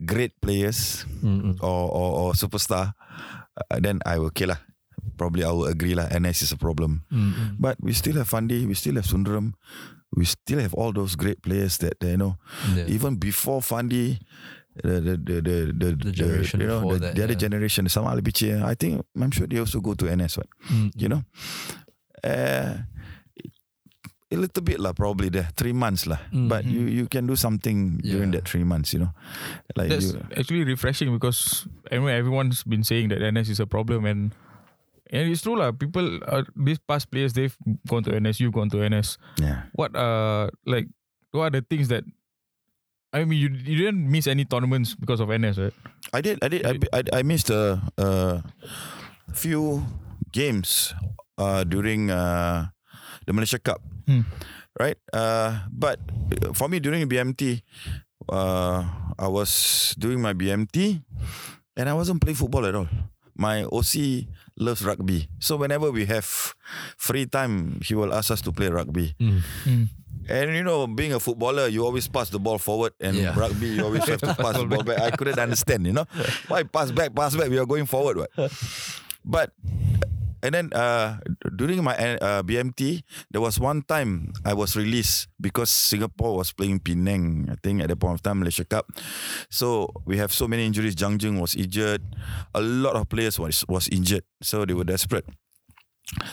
[0.05, 1.63] great players Mm, mm.
[1.63, 2.93] or or, or superstar,
[3.57, 4.61] uh, then I will kill lah.
[5.17, 6.07] Probably I will agree lah.
[6.13, 7.49] NS is a problem, Mm, mm.
[7.59, 9.53] but we still have Fandi, we still have Sundaram,
[10.15, 12.37] we still have all those great players that you know.
[12.77, 12.85] Yeah.
[12.87, 14.21] Even before Fandi,
[14.77, 17.45] the the the the the, The generation you know, before the, that, the other yeah.
[17.49, 21.09] generation, some Alibiche, I think I'm sure they also go to NS, what Mm, you
[21.09, 21.21] know.
[22.23, 22.85] Uh,
[24.27, 26.19] a little bit lah, probably there three months lah.
[26.35, 26.71] But Mhm.
[26.75, 28.43] you you can do something during Yeah.
[28.43, 29.15] that three months, you know.
[29.79, 34.03] Like That's you, actually refreshing because anyway, everyone's been saying that NS is a problem
[34.03, 34.35] and
[35.11, 35.71] and it's true lah.
[35.71, 37.55] People, uh, these past players, they've
[37.87, 38.39] gone to NS.
[38.39, 39.17] You've gone to NS.
[39.39, 39.67] yeah.
[39.73, 40.87] What uh like
[41.31, 42.03] what are the things that
[43.15, 45.75] I mean you you didn't miss any tournaments because of NS, right?
[46.11, 46.37] I did.
[46.43, 46.61] I did.
[46.67, 48.43] I, I, I missed a, a
[49.33, 49.83] few
[50.31, 50.93] games
[51.37, 52.67] uh, during uh,
[53.25, 54.23] the Malaysia Cup, Hmm.
[54.79, 54.95] right?
[55.11, 55.99] Uh, but
[56.55, 57.63] for me during BMT,
[58.29, 58.83] uh,
[59.19, 61.01] I was doing my BMT,
[61.75, 62.87] and I wasn't playing football at all.
[63.37, 64.25] My OC
[64.57, 66.25] loves rugby, so whenever we have
[66.97, 69.13] free time, he will ask us to play rugby.
[69.21, 69.87] Mm.
[70.29, 73.37] And you know, being a footballer, you always pass the ball forward, and Yeah.
[73.37, 74.99] rugby, you always have to pass the ball back.
[74.99, 76.05] I couldn't understand, you know,
[76.49, 77.49] why pass back, pass back?
[77.49, 78.31] We are going forward, what?
[79.23, 79.51] But
[80.43, 81.17] and then uh,
[81.55, 86.79] during my uh, BMT, there was one time I was released because Singapore was playing
[86.81, 87.49] Penang.
[87.51, 88.87] I think at the point of time Malaysia Cup,
[89.49, 90.95] so we have so many injuries.
[90.95, 92.01] Jang Jung was injured,
[92.53, 95.25] a lot of players was was injured, so they were desperate.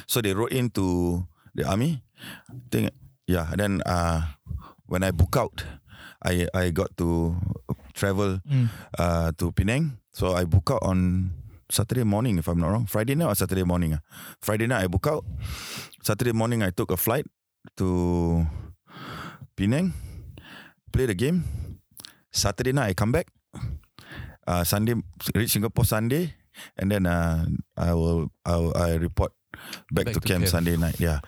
[0.07, 2.03] So they wrote into the army.
[2.51, 2.91] I think
[3.27, 3.51] yeah.
[3.51, 4.23] And then uh,
[4.87, 5.65] when I book out,
[6.23, 7.37] I I got to
[7.95, 8.39] travel
[8.99, 9.99] uh, to Penang.
[10.15, 11.31] So I book out on
[11.75, 12.87] Saturday morning, if I'm not wrong.
[12.87, 13.99] Friday night or Saturday morning.
[13.99, 14.03] ah.
[14.39, 15.27] Friday night I book out.
[16.07, 17.27] Saturday morning I took a flight
[17.83, 18.47] to
[19.59, 19.91] Penang,
[20.95, 21.43] play the game.
[22.31, 23.27] Saturday night I come back.
[24.47, 24.95] Uh, Sunday
[25.35, 26.35] reach Singapore Sunday,
[26.77, 29.33] and then uh, I will I will, I report
[29.91, 30.53] back, Back to, to camp, camp.
[30.53, 31.01] Sunday night.
[31.01, 31.25] Yeah,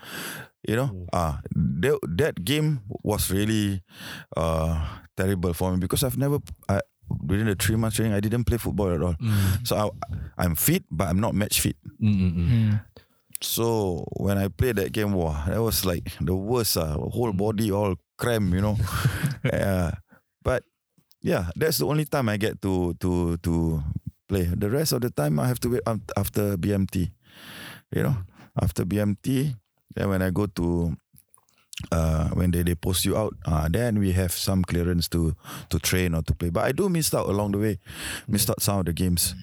[0.67, 1.41] you know, uh,
[1.81, 3.81] that that game was really
[4.37, 4.77] uh,
[5.17, 6.37] terrible for me because I've never
[6.69, 6.85] I,
[7.25, 9.13] within the three months training I didn't play football at all.
[9.13, 9.67] Mm.
[9.67, 11.75] So I, I'm fit, but I'm not match fit.
[12.01, 12.81] Mm, mm, mm.
[13.41, 16.77] So when I played that game, wow, that was like the worst.
[16.77, 18.77] Uh, whole body all cramp, you know.
[19.45, 19.91] yeah,
[20.43, 20.63] but
[21.21, 23.83] yeah, that's the only time I get to to to
[24.27, 24.49] play.
[24.49, 27.11] The rest of the time I have to wait um, after BMT.
[27.93, 28.17] You know,
[28.59, 29.55] after BMT,
[29.95, 30.97] then when I go to
[31.91, 35.35] uh, when they, they post you out, uh, then we have some clearance to
[35.69, 36.49] to train or to play.
[36.49, 37.79] But I do miss out along the way,
[38.27, 39.35] missed out some of the games.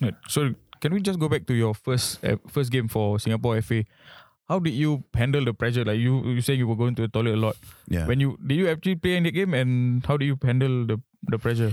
[0.00, 0.14] Right.
[0.28, 3.84] So can we just go back to your first uh, first game for Singapore FA?
[4.48, 5.84] How did you handle the pressure?
[5.84, 7.56] Like you, you say you were going to the toilet a lot.
[7.88, 8.06] Yeah.
[8.06, 11.00] When you did you actually play in the game, and how do you handle the
[11.22, 11.72] the pressure?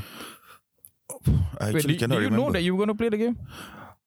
[1.59, 2.45] I Wait, actually did, cannot did you remember.
[2.45, 3.37] know that you were going to play the game?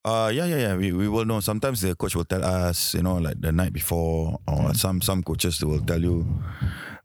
[0.05, 0.75] Uh yeah yeah yeah.
[0.77, 1.41] We, we will know.
[1.41, 5.25] Sometimes the coach will tell us you know like the night before or some some
[5.25, 6.29] coaches will tell you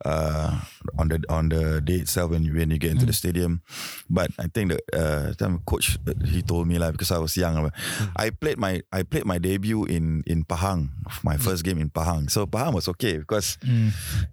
[0.04, 0.60] uh
[1.00, 3.64] on the on the day itself when you when you get into the stadium.
[4.12, 7.40] But I think the uh time coach uh, he told me like because I was
[7.40, 7.72] young uh,
[8.20, 10.92] I played my I played my debut in in Pahang
[11.24, 12.28] my first game in Pahang.
[12.28, 13.56] So Pahang was okay because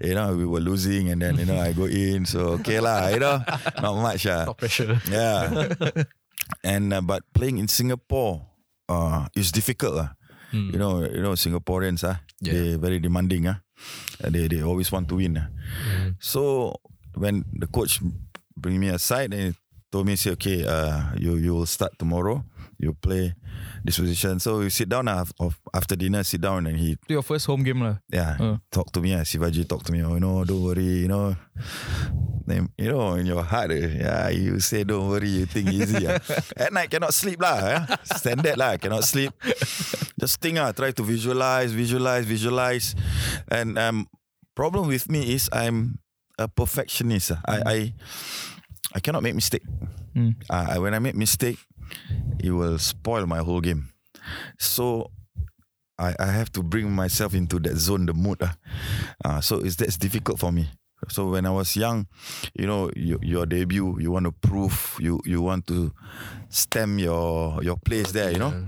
[0.03, 2.27] you know we were losing and then you know I go in.
[2.27, 3.47] So okay lah you know
[3.79, 4.51] not much uh.
[4.51, 4.99] Not pressure.
[5.07, 5.71] Yeah.
[6.67, 8.56] and uh, but playing in Singapore
[8.89, 10.11] uh is difficult lah.
[10.55, 10.73] Mm.
[10.73, 12.53] You know, you know Singaporeans ah, Yeah.
[12.55, 13.61] they very demanding ah.
[14.23, 15.37] Uh, They they always want to win.
[15.43, 15.49] ah.
[15.85, 16.15] Mm.
[16.23, 16.73] So
[17.19, 17.99] when the coach
[18.57, 19.59] bring me aside and he
[19.91, 22.45] told me say okay, uh you you will start tomorrow.
[22.79, 23.33] You play
[23.87, 24.39] this position.
[24.43, 25.25] So we sit down ah,
[25.73, 28.03] after dinner, sit down and he your first home game lah.
[28.11, 28.57] yeah, Uh.
[28.75, 29.15] talk to me.
[29.15, 30.03] Uh, Sivaji talk to me.
[30.03, 31.07] Oh, you know, don't worry.
[31.07, 31.37] You know,
[32.47, 35.29] then, you know, in your heart, eh, yeah, you say don't worry.
[35.29, 36.07] You think easy.
[36.07, 36.19] ah.
[36.59, 37.57] At night cannot sleep lah.
[37.63, 37.83] Yeah?
[38.05, 39.31] Standard lah, cannot sleep.
[40.19, 42.95] Just think ah, try to visualize, visualize, visualize.
[43.51, 44.07] And um,
[44.55, 45.99] problem with me is I'm
[46.39, 47.33] a perfectionist.
[47.33, 47.41] ah.
[47.47, 47.79] I I
[48.95, 49.63] I cannot make mistake.
[50.15, 50.35] Mm.
[50.49, 51.59] Uh, when I make mistake,
[52.39, 53.91] it will spoil my whole game.
[54.59, 55.11] So
[55.99, 58.43] I, I have to bring myself into that zone, the mood.
[58.43, 58.57] ah.
[59.25, 60.69] Uh, so it's that's difficult for me.
[61.09, 62.07] So when I was young,
[62.55, 65.93] you know, your, your debut, you want to prove, you you want to
[66.49, 68.67] stem your your place there, you know.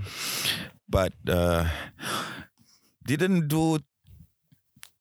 [0.88, 1.68] But uh,
[3.04, 3.78] didn't do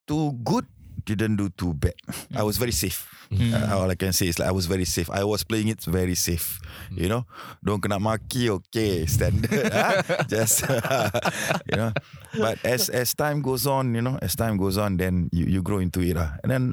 [0.07, 0.65] too good
[1.07, 1.95] didn't do too bad.
[2.35, 3.07] I was very safe.
[3.31, 5.09] Uh, all I can say is like I was very safe.
[5.09, 6.59] I was playing it very safe.
[6.91, 7.25] You know,
[7.63, 9.69] don't kena maki, okay, standard.
[9.75, 9.99] ah.
[10.27, 10.63] Just
[11.69, 11.91] you know.
[12.37, 15.61] But as as time goes on, you know, as time goes on, then you, you
[15.61, 16.15] grow into it.
[16.15, 16.39] ah.
[16.43, 16.63] And then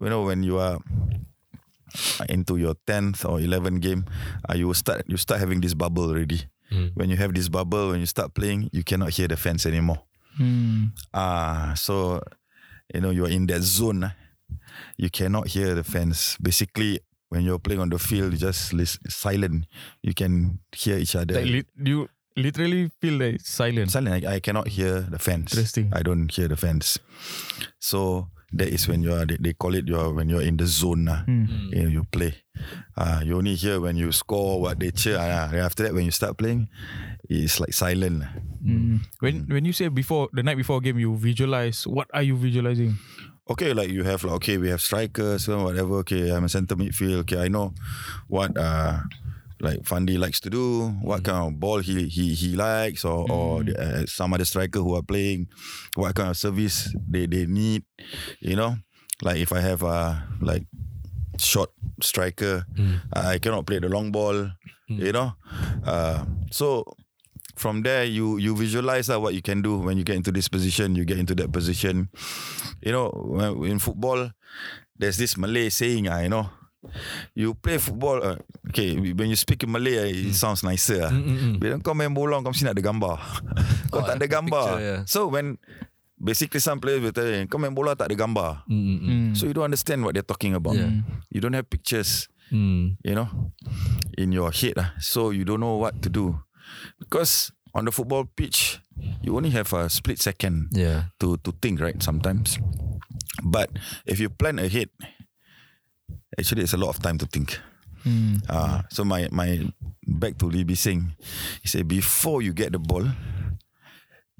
[0.00, 0.78] you know when you are
[2.28, 4.04] into your 10th or 11th game,
[4.48, 6.40] uh, you will start you start having this bubble already.
[6.94, 10.00] When you have this bubble, when you start playing, you cannot hear the fans anymore.
[10.40, 10.96] Hmm.
[11.12, 12.22] Ah, so
[12.94, 14.08] you know you're in that zone.
[14.96, 16.36] You cannot hear the fans.
[16.40, 19.66] Basically, when you're playing on the field, you just listen, silent.
[20.02, 21.34] You can hear each other.
[21.34, 23.90] Like lit, you literally feel like silent.
[23.90, 24.24] silent.
[24.24, 25.52] I, I cannot hear the fans.
[25.52, 25.90] Interesting.
[25.92, 26.98] I don't hear the fans.
[27.78, 29.24] So that is when you are.
[29.24, 31.08] They, they call it your when you're in the zone.
[31.08, 31.24] ah.
[31.24, 31.72] Hmm.
[31.72, 32.36] You, know, you play.
[32.96, 35.16] Uh, you only hear when you score what they cheer.
[35.16, 36.68] Uh, after that, when you start playing,
[37.28, 38.24] it's like silent.
[38.60, 39.00] Mm.
[39.20, 41.86] When when you say before the night before a game, you visualize.
[41.88, 43.00] What are you visualizing?
[43.50, 45.96] Okay, like you have like okay, we have strikers whatever.
[45.96, 47.20] Okay, I'm a centre midfield.
[47.26, 47.74] Okay, I know
[48.28, 49.00] what uh
[49.60, 53.64] like Fandi likes to do, what kind of ball he he he likes, or or
[53.64, 55.48] the, uh, some other striker who are playing,
[55.94, 57.82] what kind of service they they need.
[58.40, 58.76] You know,
[59.22, 60.66] like if I have a like
[61.38, 62.64] short striker,
[63.12, 64.50] I cannot play the long ball.
[64.86, 65.34] You know,
[65.86, 66.84] uh, so
[67.56, 70.48] from there you you visualize uh, what you can do when you get into this
[70.48, 72.08] position you get into that position
[72.80, 73.10] you know
[73.64, 74.32] in football
[74.98, 76.48] there's this malay saying uh, you know
[77.36, 78.36] you play football uh,
[78.72, 81.12] okay when you speak in malay uh, it sounds nicer uh.
[81.60, 83.16] bila kau main bola kau mesti nak ada gambar
[83.92, 85.00] kau Oh, tak ada gambar picture, yeah.
[85.06, 85.60] so when
[86.18, 89.28] basically some players will tell you kau main bola tak ada gambar Mm, Hmm.
[89.36, 91.04] so you don't understand what they're talking about Yeah.
[91.30, 93.00] you don't have pictures Mm.
[93.00, 93.32] you know,
[94.20, 94.76] in your head.
[94.76, 94.92] ah.
[95.00, 96.36] So you don't know what to do.
[96.98, 98.80] Because on the football pitch,
[99.22, 101.04] you only have a split second Yeah.
[101.20, 102.02] to, to think, right?
[102.02, 102.58] Sometimes.
[103.42, 103.70] But
[104.06, 104.90] if you plan ahead,
[106.38, 107.58] actually it's a lot of time to think.
[108.02, 108.36] Hmm.
[108.48, 109.62] Uh, so my my
[110.06, 111.14] back to Lee Sing,
[111.62, 113.06] he said before you get the ball,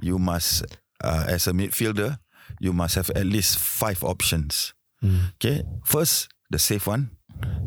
[0.03, 0.65] you must
[1.03, 2.19] uh, as a midfielder,
[2.61, 4.75] you must have at least five options.
[5.39, 7.11] Okay, first the safe one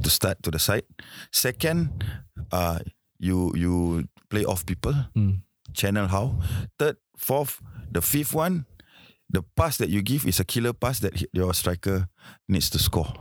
[0.04, 0.84] to start to the side.
[1.32, 2.04] Second,
[2.52, 2.80] uh,
[3.20, 4.94] you you play off people,
[5.74, 6.40] channel how.
[6.80, 8.66] Third, fourth, the fifth one,
[9.30, 12.08] the pass that you give is a killer pass that your striker
[12.48, 13.12] needs to score.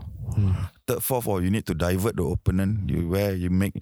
[0.87, 2.90] Third, fourth, or you need to divert the opponent.
[2.90, 3.74] You where you make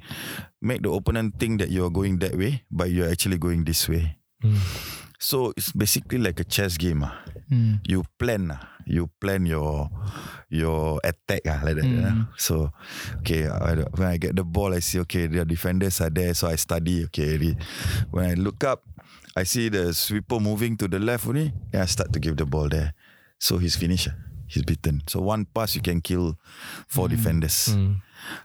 [0.60, 4.18] make the opponent think that you're going that way, but you're actually going this way.
[5.22, 7.06] So it's basically like a chess game.
[7.06, 7.14] ah.
[7.46, 7.78] Hmm.
[7.86, 8.58] You plan, ah.
[8.90, 9.86] you plan your
[10.50, 11.86] your attack ah, like that.
[11.86, 12.26] ah.
[12.34, 12.74] So
[13.22, 16.50] okay, I, when I get the ball, I see okay the defenders are there, so
[16.50, 17.06] I study.
[17.06, 17.38] Okay,
[18.10, 18.82] when I look up,
[19.38, 21.54] I see the sweeper moving to the left only.
[21.70, 22.90] Then I start to give the ball there.
[23.38, 24.10] So he's finished.
[24.50, 25.06] He's beaten.
[25.06, 26.34] So one pass you can kill
[26.90, 27.70] four defenders.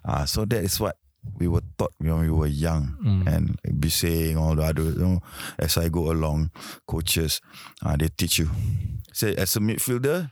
[0.06, 0.96] Ah, so that is what
[1.38, 2.96] we were taught when we were young
[3.28, 5.20] and be saying all the other you know,
[5.60, 6.52] as I go along,
[6.88, 7.42] coaches
[7.86, 8.50] uh, they teach you.
[9.14, 10.32] Say as a midfielder,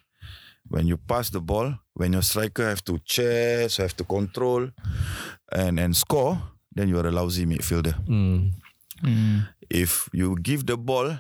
[0.70, 4.70] when you pass the ball, when your striker have to chase, have to control
[5.52, 6.42] and and score,
[6.74, 7.94] then you are a lousy midfielder.
[8.08, 8.52] Mm.
[9.02, 9.40] Hmm.
[9.70, 11.20] If you give the ball,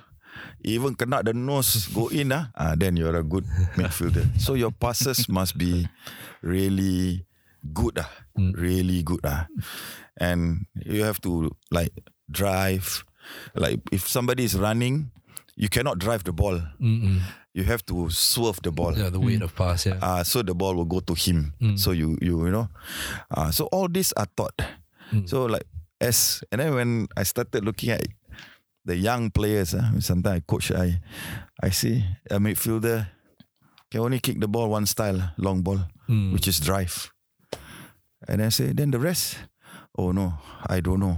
[0.64, 4.26] even kena the nose go in, ah, ah, then you're a good midfielder.
[4.40, 5.88] So your passes must be
[6.42, 7.26] really
[7.74, 9.48] good, ah, really good, ah.
[10.20, 11.94] and you have to like
[12.30, 13.04] drive.
[13.56, 15.12] Like if somebody is running,
[15.56, 16.62] you cannot drive the ball.
[16.80, 17.20] Mm-mm.
[17.54, 18.98] You have to swerve the ball.
[18.98, 19.86] Yeah, the weight of pass.
[19.86, 19.98] Yeah.
[20.02, 21.54] Uh, so the ball will go to him.
[21.78, 22.68] So you you you know,
[23.32, 24.60] uh, so all these are taught.
[25.26, 25.64] So like
[26.02, 28.04] as and then when I started looking at
[28.84, 31.00] the young players, uh, sometimes I coach I,
[31.64, 33.08] I see a midfielder
[33.92, 35.80] can only kick the ball one style, long ball,
[36.34, 37.12] which is drive.
[38.28, 39.38] And I say then the rest,
[39.98, 40.34] oh no,
[40.68, 41.18] I don't know.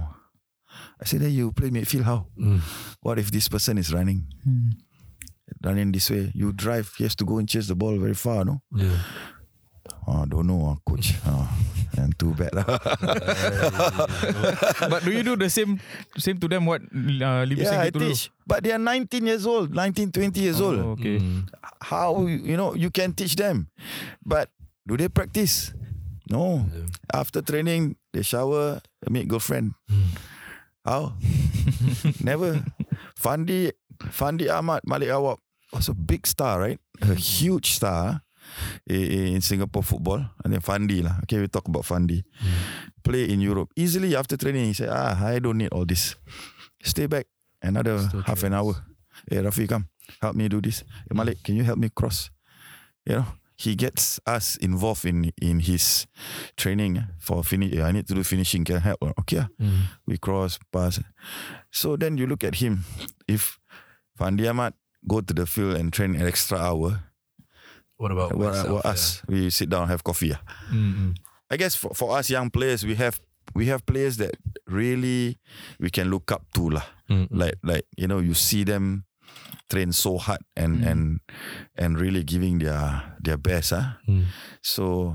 [1.00, 2.26] I say then you play midfield how?
[2.38, 2.60] Mm.
[3.00, 4.26] What if this person is running?
[4.46, 4.72] Mm.
[5.64, 6.92] Running this way, you drive.
[6.98, 8.60] He has to go and chase the ball very far, no?
[8.74, 8.98] yeah.
[10.06, 11.14] Oh, don't know, ah, coach.
[11.24, 12.50] Ah, oh, and too bad.
[12.56, 12.78] Ah.
[14.88, 15.80] But do you do the same
[16.16, 18.08] same to them what uh, Libby yeah, I said to do?
[18.08, 18.30] teach.
[18.46, 20.78] But they are 19 years old, 19, 20 years Oh, old.
[21.00, 21.20] okay.
[21.80, 23.68] How, you know, you can teach them.
[24.24, 24.50] But
[24.86, 25.72] do they practice?
[26.30, 26.66] No.
[27.12, 29.74] After training, they shower, meet girlfriend.
[30.84, 31.14] How?
[32.22, 32.64] Never.
[33.18, 33.72] Fandi,
[34.12, 35.38] Fandi Ahmad Malik Awab
[35.72, 36.78] was a big star, right?
[37.02, 38.22] A huge star
[38.86, 40.24] in, in Singapore football.
[40.44, 41.18] And then Fandi lah.
[41.24, 42.22] Okay, we talk about Fandi.
[43.04, 43.72] Play in Europe.
[43.76, 46.14] Easily after training, he said, ah, I don't need all this.
[46.82, 47.26] Stay back
[47.62, 48.76] another Still half an hour.
[49.28, 49.88] Hey, Rafi, come.
[50.22, 50.84] Help me do this.
[51.08, 52.30] Hey, Malik, can you help me cross?
[53.08, 53.26] you know,
[53.58, 56.06] he gets us involved in in his
[56.56, 57.74] training for finish.
[57.74, 58.64] I need to do finishing.
[58.64, 59.02] Can help?
[59.02, 59.48] Okay, ah.
[60.06, 61.00] we cross pass.
[61.74, 62.84] So then you look at him.
[63.26, 63.58] If
[64.18, 64.74] Fandi Ahmad
[65.06, 67.02] go to the field and train an extra hour,
[67.98, 68.70] What about what, myself?
[68.70, 69.22] what us?
[69.26, 70.32] We sit down have coffee.
[70.32, 70.40] ah.
[70.70, 71.18] Mm-mm.
[71.50, 73.18] I guess for, for us young players, we have
[73.58, 74.36] we have players that
[74.70, 75.38] really
[75.80, 76.86] we can look up to lah.
[77.10, 77.34] Mm, mm.
[77.34, 79.02] Like like you know you see them
[79.68, 80.90] train so hard and Mm.
[80.90, 81.02] and
[81.76, 83.72] and really giving their their best.
[83.72, 84.24] Ah, Mm.
[84.62, 85.14] so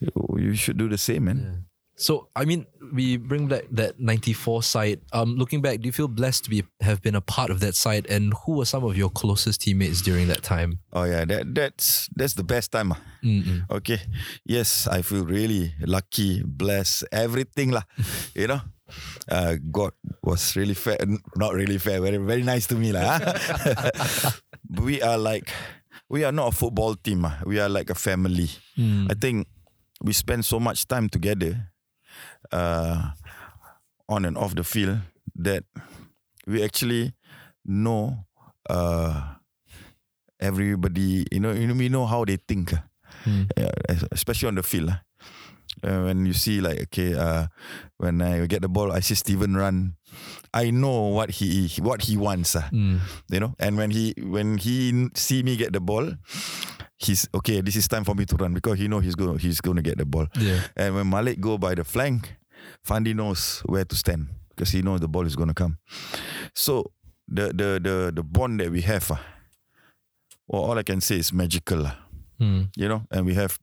[0.00, 1.38] you, you should do the same, man.
[1.38, 1.56] Yeah.
[1.98, 5.00] So I mean, we bring back that '94 side.
[5.16, 7.72] Um, looking back, do you feel blessed to be have been a part of that
[7.74, 8.04] side?
[8.12, 10.80] And who were some of your closest teammates during that time?
[10.92, 12.92] Oh yeah, that that's that's the best time.
[12.92, 13.00] ah.
[13.24, 13.64] Mm-mm.
[13.70, 14.00] Okay,
[14.44, 17.88] yes, I feel really lucky, blessed, everything lah.
[18.36, 18.60] you know,
[19.30, 20.98] uh, God was really fair,
[21.36, 23.18] not really fair, very very nice to me lah.
[23.18, 24.32] ah.
[24.82, 25.50] we are like,
[26.08, 27.24] we are not a football team.
[27.24, 27.38] ah.
[27.46, 28.50] We are like a family.
[28.78, 29.10] Mm.
[29.10, 29.46] I think
[30.02, 31.72] we spend so much time together,
[32.52, 33.10] uh,
[34.08, 34.98] on and off the field
[35.34, 35.64] that
[36.46, 37.14] we actually
[37.64, 38.24] know,
[38.70, 39.34] uh,
[40.38, 41.26] everybody.
[41.32, 42.72] You know, you know, we know how they think.
[42.74, 42.84] ah.
[43.26, 43.50] Mm.
[44.12, 44.94] Especially on the field.
[45.84, 47.46] Uh, when you see like okay, uh,
[47.98, 49.96] when I get the ball, I see Steven run.
[50.54, 52.56] I know what he what he wants.
[52.56, 52.68] ah.
[52.72, 53.00] Mm.
[53.28, 56.16] You know, and when he when he see me get the ball,
[56.96, 57.60] he's okay.
[57.60, 59.84] This is time for me to run because he know he's going he's going to
[59.84, 60.26] get the ball.
[60.40, 60.60] Yeah.
[60.76, 62.36] And when Malek go by the flank,
[62.80, 65.76] Fandi knows where to stand because he knows the ball is going to come.
[66.56, 66.92] So
[67.28, 69.20] the the the the bond that we have, ah,
[70.48, 71.84] well, all I can say is magical.
[71.84, 71.96] lah
[72.36, 72.68] Mm.
[72.76, 73.56] you know, and we have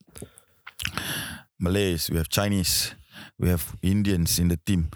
[1.64, 2.91] Malays, we have Chinese,
[3.39, 4.91] we have Indians in the team,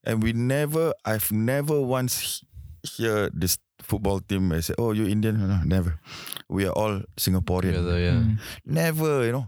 [0.00, 2.48] and we never, I've never once he-
[2.96, 6.00] hear this football team and say, "Oh, you Indian?" No, never.
[6.48, 7.76] We are all Singaporean.
[7.76, 8.18] Together, yeah.
[8.24, 8.38] Mm.
[8.64, 9.46] Never, you know,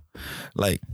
[0.54, 0.84] like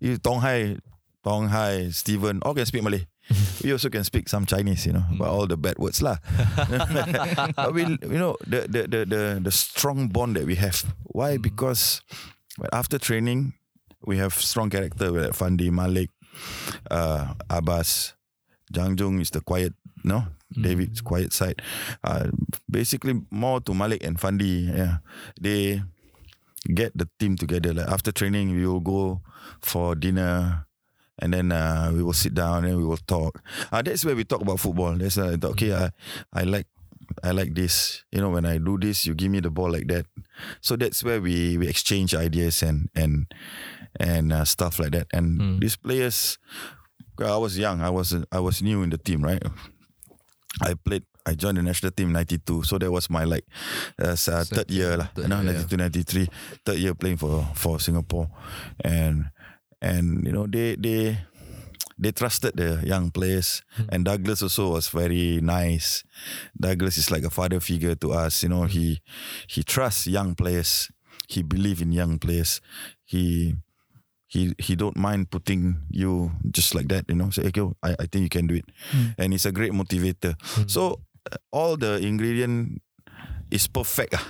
[0.00, 0.76] you Tong Hai,
[1.24, 3.08] Tong Hai, Stephen, all can speak Malay.
[3.64, 6.20] we also can speak some Chinese, you know, but all the bad words lah.
[7.56, 10.86] but we, you know, the, the the the the strong bond that we have.
[11.10, 11.34] Why?
[11.40, 12.04] Because
[12.70, 13.55] after training,
[14.06, 16.10] we have strong character like Fandi, Malek,
[16.90, 18.14] uh, Abbas,
[18.72, 21.60] Jang Jung is the quiet, no, David's quiet side.
[22.02, 22.30] Uh,
[22.70, 24.70] basically, more to Malek and Fandi.
[24.70, 24.98] Yeah,
[25.40, 25.82] they
[26.74, 27.74] get the team together.
[27.74, 29.20] Like after training, we will go
[29.60, 30.62] for dinner.
[31.18, 33.40] And then uh, we will sit down and we will talk.
[33.72, 34.92] Uh, that's where we talk about football.
[34.92, 35.72] That's uh, okay.
[35.72, 35.88] I,
[36.30, 36.66] I like
[37.22, 38.04] I like this.
[38.12, 40.04] You know, when I do this, you give me the ball like that.
[40.60, 43.32] So that's where we we exchange ideas and and
[44.00, 45.06] and uh, stuff like that.
[45.12, 45.60] And Mm.
[45.60, 46.38] these players,
[47.18, 47.80] I was young.
[47.80, 49.42] I was I was new in the team, right?
[50.62, 51.04] I played.
[51.26, 53.44] I joined the national team '92, so that was my like
[53.98, 55.08] uh, third year lah.
[55.16, 55.66] You know, year, yeah.
[55.66, 56.28] 92, 93,
[56.64, 58.30] third year playing for for Singapore,
[58.84, 59.26] and
[59.82, 61.18] and you know they they
[61.98, 66.04] they trusted the young players and Douglas also was very nice.
[66.54, 68.42] Douglas is like a father figure to us.
[68.44, 69.00] You know, he
[69.48, 70.88] he trusts young players.
[71.28, 72.60] He believe in young players.
[73.04, 73.56] He
[74.36, 77.08] he he don't mind putting you just like that.
[77.08, 78.68] You know, say okay, I, I think you can do it,
[79.16, 80.36] and it's a great motivator.
[80.68, 82.84] So uh, all the ingredient
[83.48, 84.26] is perfect ah,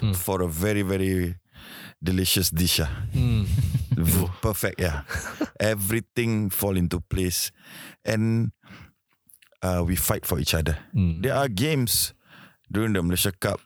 [0.00, 0.16] Mm.
[0.16, 1.36] for a very very
[2.00, 2.80] delicious dish.
[3.12, 3.44] Mm.
[4.40, 5.04] Perfect yeah
[5.60, 7.52] everything fall into place
[8.08, 8.50] and
[9.62, 11.20] uh, we fight for each other Mm.
[11.22, 12.16] there are games
[12.72, 13.60] during the Malaysia Cup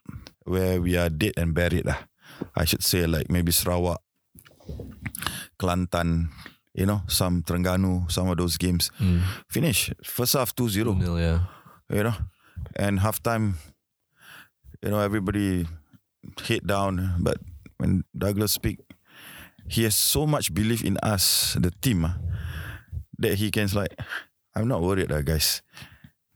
[0.44, 2.10] where we are dead and buried lah.
[2.58, 4.02] I should say like maybe Sarawak
[5.58, 6.28] Kelantan
[6.74, 8.90] you know some Terengganu some of those games.
[9.00, 9.22] Mm.
[9.48, 9.92] finish.
[10.04, 11.40] First half 2-0 Nil, yeah.
[11.90, 12.14] you know
[12.76, 13.54] and halftime
[14.82, 15.66] you know everybody
[16.46, 17.16] head down.
[17.20, 17.38] But
[17.78, 18.80] when Douglas speak
[19.68, 22.16] he has so much belief in us the team ah,
[23.18, 23.98] that he can like
[24.54, 25.62] I'm not worried lah guys.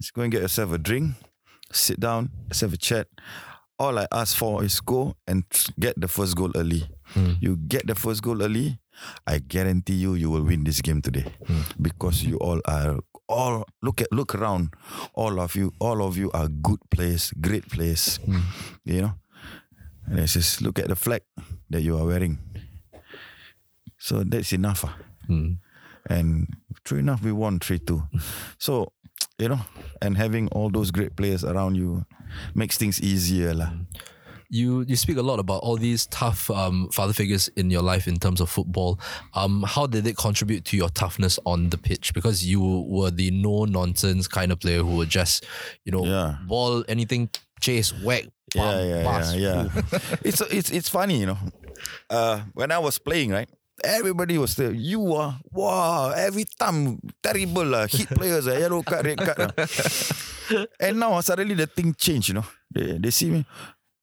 [0.00, 1.14] Just go and get yourself a drink
[1.72, 3.06] sit down let's have a chat.
[3.78, 5.44] All I ask for is go and
[5.78, 7.42] get the first goal early Mm.
[7.42, 8.78] you get the first goal early
[9.26, 11.24] I guarantee you you will win this game today.
[11.80, 12.98] Because you all are
[13.28, 14.74] all look at look around.
[15.14, 18.18] All of you all of you are good players great players.
[18.84, 19.14] You know?
[20.06, 21.22] And it's just look at the flag
[21.70, 22.38] that you are wearing.
[23.98, 24.96] So that's enough ah.
[25.28, 25.58] Mm.
[26.08, 26.48] and
[26.82, 28.02] true enough we won 3-2
[28.58, 28.90] so
[29.38, 29.60] you know
[30.02, 32.04] and having all those great players around you
[32.54, 33.70] makes things easier lah.
[34.50, 38.08] You you speak a lot about all these tough um, father figures in your life
[38.08, 38.98] in terms of football.
[39.34, 42.12] Um, how did it contribute to your toughness on the pitch?
[42.12, 45.46] Because you were the no nonsense kind of player who would just,
[45.84, 46.36] you know, Yeah.
[46.46, 47.30] ball anything,
[47.60, 48.24] chase, whack,
[48.54, 49.34] yeah bump, yeah pass.
[49.34, 51.38] yeah yeah it's it's it's funny you know
[52.10, 53.48] uh, when I was playing, right?
[53.82, 54.72] Everybody was there.
[54.72, 56.10] You are wow.
[56.12, 57.86] Every time terrible lah.
[57.88, 59.54] Hit players ah, yellow card, red card.
[59.56, 60.66] ah.
[60.84, 62.28] and now suddenly the thing changed.
[62.28, 63.46] You know, they they see me.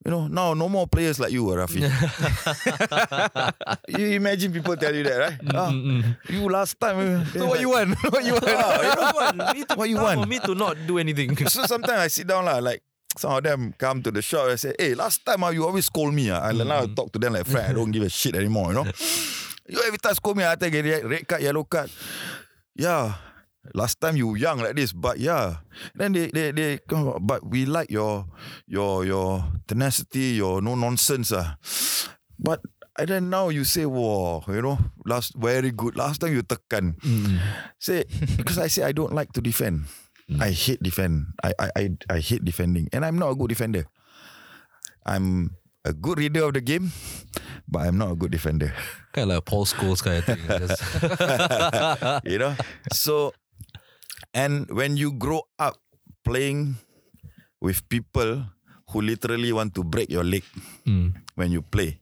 [0.06, 1.84] You know, now no more players like you, Rafi.
[3.88, 5.38] you imagine people tell you that, right?
[5.54, 5.72] Ah,
[6.30, 7.00] you last time.
[7.00, 7.98] eh, So what you want?
[8.14, 8.46] what you want?
[8.48, 10.22] Ah, you know, me to, What you want?
[10.22, 11.36] For me to not do anything.
[11.52, 12.84] so sometimes I sit down lah, like
[13.18, 15.86] some of them come to the shop and say, "Hey, last time ah, you always
[15.92, 17.68] scold me ah." I now talk to them like friend.
[17.68, 18.72] I don't give a shit anymore.
[18.72, 18.88] You know,
[19.68, 21.90] you every time scold me, I take a red, red card, yellow card.
[22.78, 23.16] Yeah,
[23.74, 25.64] last time you were young like this, but yeah.
[25.96, 28.26] Then they they they come, but we like your
[28.68, 31.58] your your tenacity, your no nonsense ah.
[32.40, 32.62] But
[32.98, 35.96] and then now you say, wow, you know, last very good.
[35.98, 36.98] Last time you tekan.
[37.80, 38.06] Say
[38.38, 39.86] because I say I don't like to defend.
[40.42, 41.34] I hate defend.
[41.44, 43.88] I, I I I hate defending, and I'm not a good defender.
[45.08, 45.56] I'm
[45.88, 46.92] a good reader of the game,
[47.64, 48.74] but I'm not a good defender.
[49.14, 50.44] kind of like Paul Scholes kind of thing.
[52.32, 52.56] You know.
[52.92, 53.32] So,
[54.34, 55.78] and when you grow up
[56.24, 56.76] playing
[57.62, 58.46] with people
[58.92, 60.44] who literally want to break your leg
[60.88, 61.14] Mm.
[61.36, 62.00] when you play,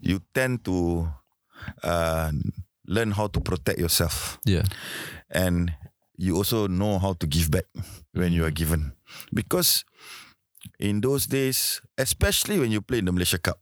[0.00, 1.08] you tend to
[1.82, 2.30] uh,
[2.86, 4.38] learn how to protect yourself.
[4.44, 4.62] Yeah.
[5.30, 5.72] and
[6.18, 7.64] you also know how to give back
[8.12, 8.92] when you are given
[9.32, 9.82] because
[10.78, 13.58] in those days especially when you play in the Malaysia Cup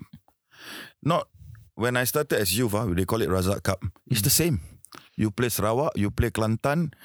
[1.01, 1.29] not
[1.79, 3.81] when I started as youth ah, they call it Razak Cup
[4.11, 4.61] it's the same
[5.21, 6.97] you play Sarawak you play Kelantan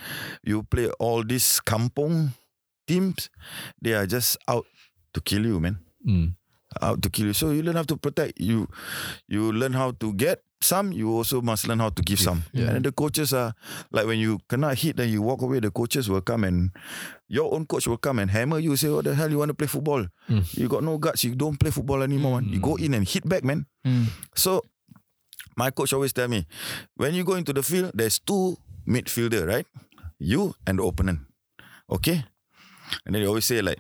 [0.48, 2.32] you play all these kampung
[2.88, 3.28] teams
[3.84, 4.64] they are just out
[5.12, 6.38] to kill you man Mm.
[6.86, 7.34] out to kill you.
[7.34, 8.38] So you learn how to protect.
[8.38, 8.70] You
[9.26, 10.94] you learn how to get some.
[10.94, 12.46] You also must learn how to give some.
[12.54, 12.70] yeah.
[12.78, 13.58] And the coaches are
[13.90, 15.66] like when you cannot hit, then you walk away.
[15.66, 16.70] The coaches will come and
[17.26, 18.78] your own coach will come and hammer you.
[18.78, 20.06] Say, "What the hell you want to play football?
[20.30, 20.46] Mm.
[20.54, 21.26] You got no guts.
[21.26, 22.38] You don't play football anymore.
[22.38, 22.54] Man.
[22.54, 24.14] You go in and hit back, man." Mm.
[24.38, 24.62] So
[25.56, 26.46] my coach always tell me,
[26.96, 29.68] when you go into the field, there's two midfielder, right?
[30.20, 31.20] You and the opponent.
[31.90, 32.24] Okay?
[33.06, 33.80] And then they always say like,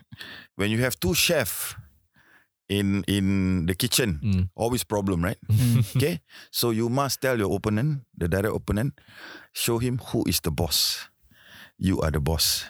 [0.55, 1.75] when you have two chef
[2.69, 4.43] in in the kitchen, Mm.
[4.55, 5.37] always problem, right?
[5.95, 6.21] okay?
[6.51, 8.97] So you must tell your opponent, the direct opponent,
[9.53, 11.07] show him who is the boss.
[11.77, 12.65] You are the boss.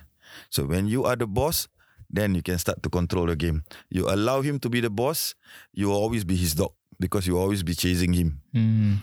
[0.49, 1.67] So when you are the boss,
[2.09, 3.63] then you can start to control the game.
[3.89, 5.33] You allow him to be the boss,
[5.73, 8.97] you will always be his dog because you always be chasing him Mm.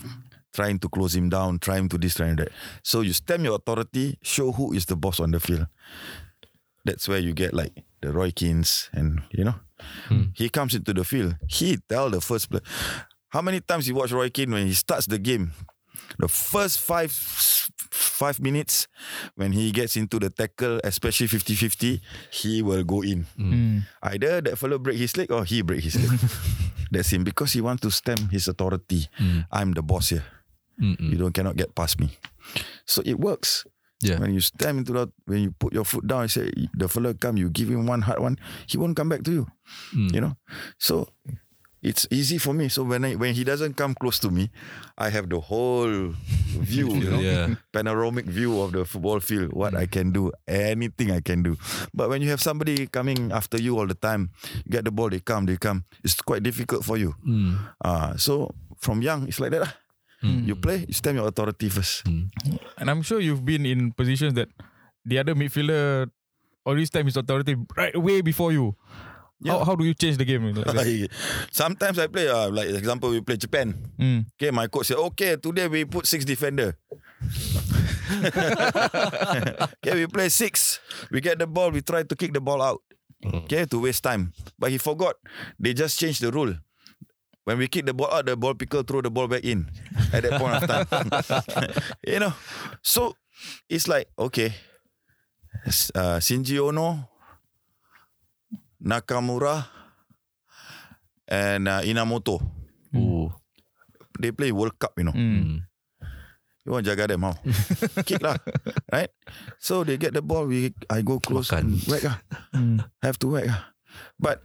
[0.53, 2.49] trying to close him down, trying to this, trying that.
[2.83, 5.67] So you stamp your authority, show who is the boss on the field.
[6.85, 9.55] That's where you get like the Roy Keanes and you know,
[10.35, 11.35] he comes into the field.
[11.47, 12.61] He tell the first player.
[13.29, 15.51] How many times you watch Roy Keane when he starts the game?
[16.19, 17.11] The first five
[17.93, 18.87] five minutes
[19.35, 23.25] when he gets into the tackle, especially 50-50, he will go in.
[23.37, 23.83] Mm.
[24.01, 26.19] Either that fellow break his leg or he break his leg.
[26.91, 29.07] That's him because he wants to stamp his authority.
[29.51, 30.25] I'm the boss here.
[30.81, 31.11] Mm-mm.
[31.11, 32.09] You don't cannot get past me.
[32.85, 33.65] So it works.
[34.01, 34.19] Yeah.
[34.19, 37.13] When you stand into that, when you put your foot down, you say the fellow
[37.13, 38.37] come, you give him one hard one,
[38.67, 39.47] he won't come back to you.
[39.95, 40.13] Mm.
[40.13, 40.33] You know,
[40.77, 41.07] so
[41.83, 42.71] it's easy for me.
[42.71, 44.49] So when I when he doesn't come close to me,
[44.97, 46.15] I have the whole
[46.63, 47.59] view, you know, Yeah.
[47.75, 49.51] panoramic view of the football field.
[49.51, 51.59] What I can do, anything I can do.
[51.93, 54.31] But when you have somebody coming after you all the time,
[54.63, 55.83] you get the ball, they come, they come.
[56.07, 57.13] It's quite difficult for you.
[57.27, 57.59] Mm.
[57.83, 59.61] Ah, so from young, it's like that.
[59.67, 59.73] lah.
[60.23, 62.07] You play, you stamp your authority first.
[62.07, 64.47] And I'm sure you've been in positions that
[65.03, 66.07] the other midfielder
[66.63, 68.71] always time his authority right away before you.
[69.43, 69.59] Yeah.
[69.59, 70.53] How, how do you change the game?
[70.55, 71.11] Like
[71.51, 73.75] Sometimes I play, uh, like example, we play Japan.
[73.99, 74.25] Mm.
[74.39, 76.77] Okay, my coach said, okay, today we put six defender.
[79.83, 80.79] okay, we play six.
[81.11, 82.81] We get the ball, we try to kick the ball out.
[83.25, 84.33] Okay, to waste time.
[84.59, 85.15] But he forgot.
[85.59, 86.55] They just changed the rule.
[87.43, 89.67] When we kick the ball out, the ball picker throw the ball back in
[90.13, 90.87] at that point of time.
[92.07, 92.33] you know,
[92.81, 93.15] so
[93.67, 94.53] it's like, okay,
[95.95, 97.09] uh, Shinji Ono,
[98.83, 99.65] Nakamura,
[101.27, 102.41] and uh, Inamoto
[102.95, 103.31] Ooh.
[104.19, 105.11] they play World Cup, you know.
[105.15, 105.63] Mm.
[106.65, 107.35] You want to jaga them how?
[108.07, 108.37] Kick lah,
[108.91, 109.11] right?
[109.59, 111.75] So they get the ball, we I go close Makan.
[111.75, 112.17] and whack lah.
[113.03, 113.59] Have to whack lah.
[114.19, 114.39] But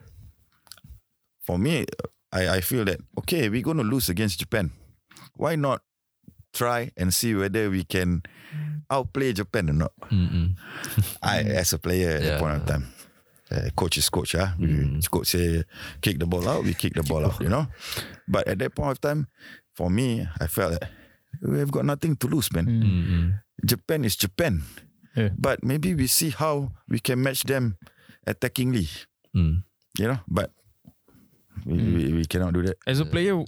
[1.46, 1.86] for me,
[2.34, 4.70] I, I feel that, okay, we're going to lose against Japan.
[5.38, 5.82] Why not
[6.52, 8.22] try and see whether we can
[8.90, 9.92] outplay Japan or not?
[10.10, 10.58] Mm-mm.
[11.22, 12.30] I, as a player at Yeah.
[12.34, 12.90] that point of time.
[13.48, 14.52] Uh, coach is coach, ah.
[14.60, 15.64] We- Coach say
[16.04, 17.66] kick the ball out, we kick the ball out, you know.
[18.28, 19.26] But at that point of time,
[19.72, 20.90] for me, I felt that
[21.40, 22.66] we have got nothing to lose, man.
[22.68, 23.24] Mm-mm.
[23.64, 24.62] Japan is Japan,
[25.16, 25.32] Yeah.
[25.38, 27.80] but maybe we see how we can match them
[28.28, 28.88] attackingly,
[29.32, 29.64] Mm.
[29.96, 30.20] you know.
[30.28, 30.52] But
[31.64, 32.76] we, we, we cannot do that.
[32.86, 33.40] As a player,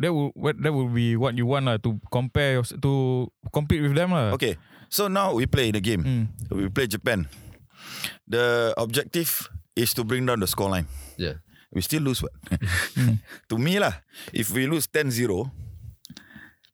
[0.00, 3.82] that would what that would be what you want lah to compare yours- to compete
[3.84, 4.32] with them lah.
[4.32, 4.56] Okay,
[4.88, 6.02] so now we play the game.
[6.02, 6.24] Mm.
[6.56, 7.28] We play Japan.
[8.26, 10.86] The objective is to bring down the scoreline.
[11.16, 11.34] Yeah.
[11.72, 12.32] We still lose what?
[13.48, 13.92] to me lah,
[14.32, 15.50] if we lose 10-0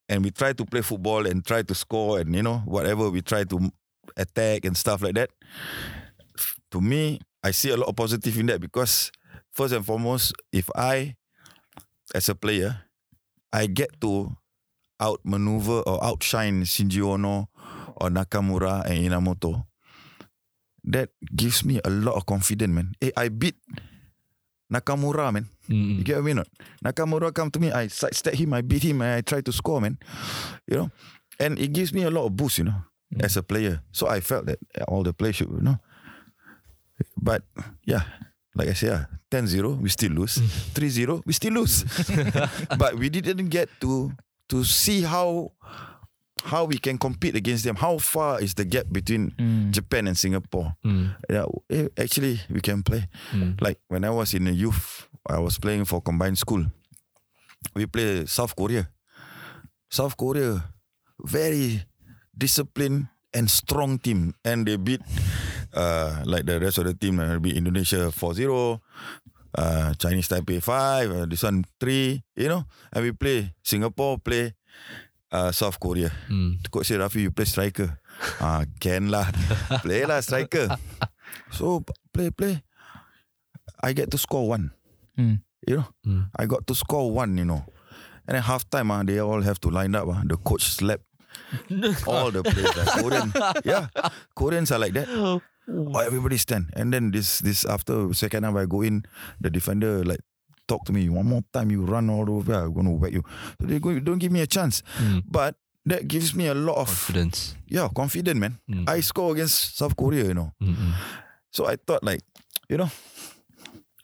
[0.08, 3.22] and we try to play football and try to score and you know whatever we
[3.22, 3.70] try to
[4.16, 5.30] attack and stuff like that,
[6.70, 9.12] to me I see a lot of positive in that because
[9.52, 11.14] first and foremost, if I
[12.14, 12.82] as a player,
[13.52, 14.36] I get to
[15.00, 17.48] outmaneuver or outshine Shinji Ono
[17.96, 19.66] or Nakamura and Inamoto,
[20.88, 22.92] that gives me a lot of confidence, man.
[23.00, 23.56] Hey, I beat
[24.72, 25.48] Nakamura, man.
[25.68, 26.04] You Mm.
[26.04, 26.36] get what I mean?
[26.36, 26.48] Not?
[26.84, 29.80] Nakamura come to me, I sidestep him, I beat him, and I try to score,
[29.80, 29.98] man.
[30.66, 30.90] You know,
[31.40, 32.84] and it gives me a lot of boost, you know,
[33.20, 33.80] as a player.
[33.92, 34.58] So I felt that
[34.88, 35.78] all the players should, you know.
[37.16, 37.44] But
[37.84, 38.02] yeah,
[38.54, 40.36] like I said, yeah, 10-0, we still lose.
[40.74, 41.84] 3-0, we still lose.
[42.78, 44.12] but we didn't get to
[44.48, 45.52] to see how
[46.44, 47.76] how we can compete against them.
[47.76, 49.70] How far is the gap between Mm.
[49.72, 50.74] Japan and Singapore?
[50.84, 51.14] Mm.
[51.28, 53.08] Yeah, eh, actually we can play.
[53.32, 53.60] Mm.
[53.60, 56.66] Like when I was in the youth, I was playing for combined school.
[57.74, 58.88] We play South Korea.
[59.90, 60.64] South Korea,
[61.24, 61.84] very
[62.36, 65.00] disciplined and strong team, and they beat
[65.74, 67.18] uh, like the rest of the team.
[67.20, 68.80] Uh, beat Indonesia 4-0,
[69.58, 72.22] uh, Chinese Taipei five, uh, this one three.
[72.36, 72.62] You know,
[72.92, 74.54] and we play Singapore play
[75.32, 76.10] uh, South Korea.
[76.28, 76.58] Mm.
[76.70, 77.98] Coach say Rafi, you play striker.
[78.42, 79.30] Ah, can lah.
[79.86, 80.66] play lah striker.
[81.54, 82.66] So play play.
[83.78, 84.74] I get to score one.
[85.14, 85.38] Mm.
[85.66, 86.26] You know, Mm.
[86.34, 87.38] I got to score one.
[87.38, 87.62] You know,
[88.26, 90.08] and then half time ah, they all have to line up.
[90.10, 90.98] Ah, the coach slap
[92.10, 92.74] all the players.
[92.74, 92.98] ah.
[92.98, 93.28] Korean,
[93.62, 93.86] yeah,
[94.34, 95.06] Koreans are like that.
[95.14, 95.38] Oh,
[96.00, 99.04] everybody stand, and then this this after second half I go in,
[99.38, 100.24] the defender like
[100.68, 101.70] talk to me one more time.
[101.72, 103.24] You run all over, I'm gonna whack you.
[103.60, 104.82] So they go, don't give me a chance.
[105.00, 105.24] Mm.
[105.26, 105.56] But
[105.88, 107.56] that gives me a lot of Confidence.
[107.66, 108.58] yeah, confident man.
[108.68, 108.84] Mm.
[108.88, 110.52] I score against South Korea, you know.
[110.62, 110.92] Mm-mm.
[111.50, 112.20] So I thought like,
[112.68, 112.90] you know,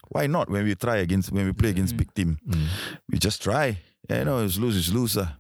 [0.09, 2.39] why not when we try against when we play against big team?
[2.49, 2.67] Mm.
[3.13, 3.79] We just try.
[4.09, 5.17] You know, it's lose, it's lose.
[5.17, 5.37] ah.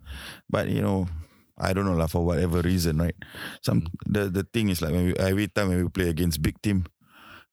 [0.48, 1.08] But you know,
[1.56, 3.16] I don't know lah for whatever reason, right?
[3.62, 6.60] Some the the thing is like when we every time when we play against big
[6.60, 6.84] team,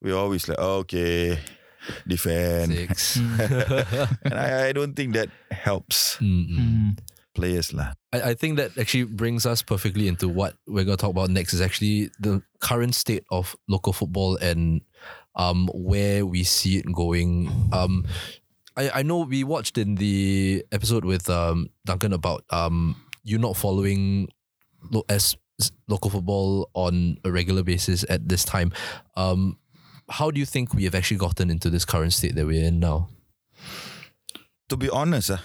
[0.02, 1.40] we always like okay,
[2.08, 2.72] defend.
[2.74, 3.16] Six.
[4.24, 6.58] and I, I don't think that helps Mm-mm.
[6.58, 7.00] Mm.
[7.34, 7.94] players lah.
[8.14, 11.30] I, I think that actually brings us perfectly into what we're going to talk about
[11.30, 14.82] next is actually the current state of local football and
[15.36, 17.50] um, where we see it going.
[17.72, 18.06] Um,
[18.76, 23.56] I, I know we watched in the episode with um, Duncan about um, you not
[23.58, 24.28] following
[24.90, 25.36] lo- as
[25.88, 28.72] local football on a regular basis at this time.
[29.16, 29.58] Um,
[30.12, 32.80] how do you think we have actually gotten into this current state that we're in
[32.80, 33.08] now?
[34.70, 35.42] to be honest, ah,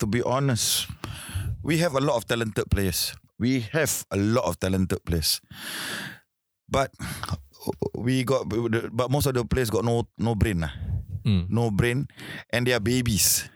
[0.00, 0.88] to be honest,
[1.62, 3.12] we have a lot of talented players.
[3.38, 5.40] We have a lot of talented players,
[6.68, 6.88] but
[7.96, 8.48] we got
[8.92, 10.72] but most of the players got no no brain lah,
[11.24, 11.52] Mm.
[11.52, 12.08] no brain,
[12.52, 13.48] and they are babies.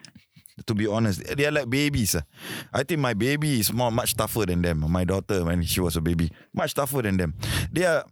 [0.69, 2.15] To be honest, they are like babies.
[2.21, 2.25] ah.
[2.73, 4.85] I think my baby is more much tougher than them.
[4.89, 7.33] My daughter when she was a baby, much tougher than them.
[7.73, 8.05] They are,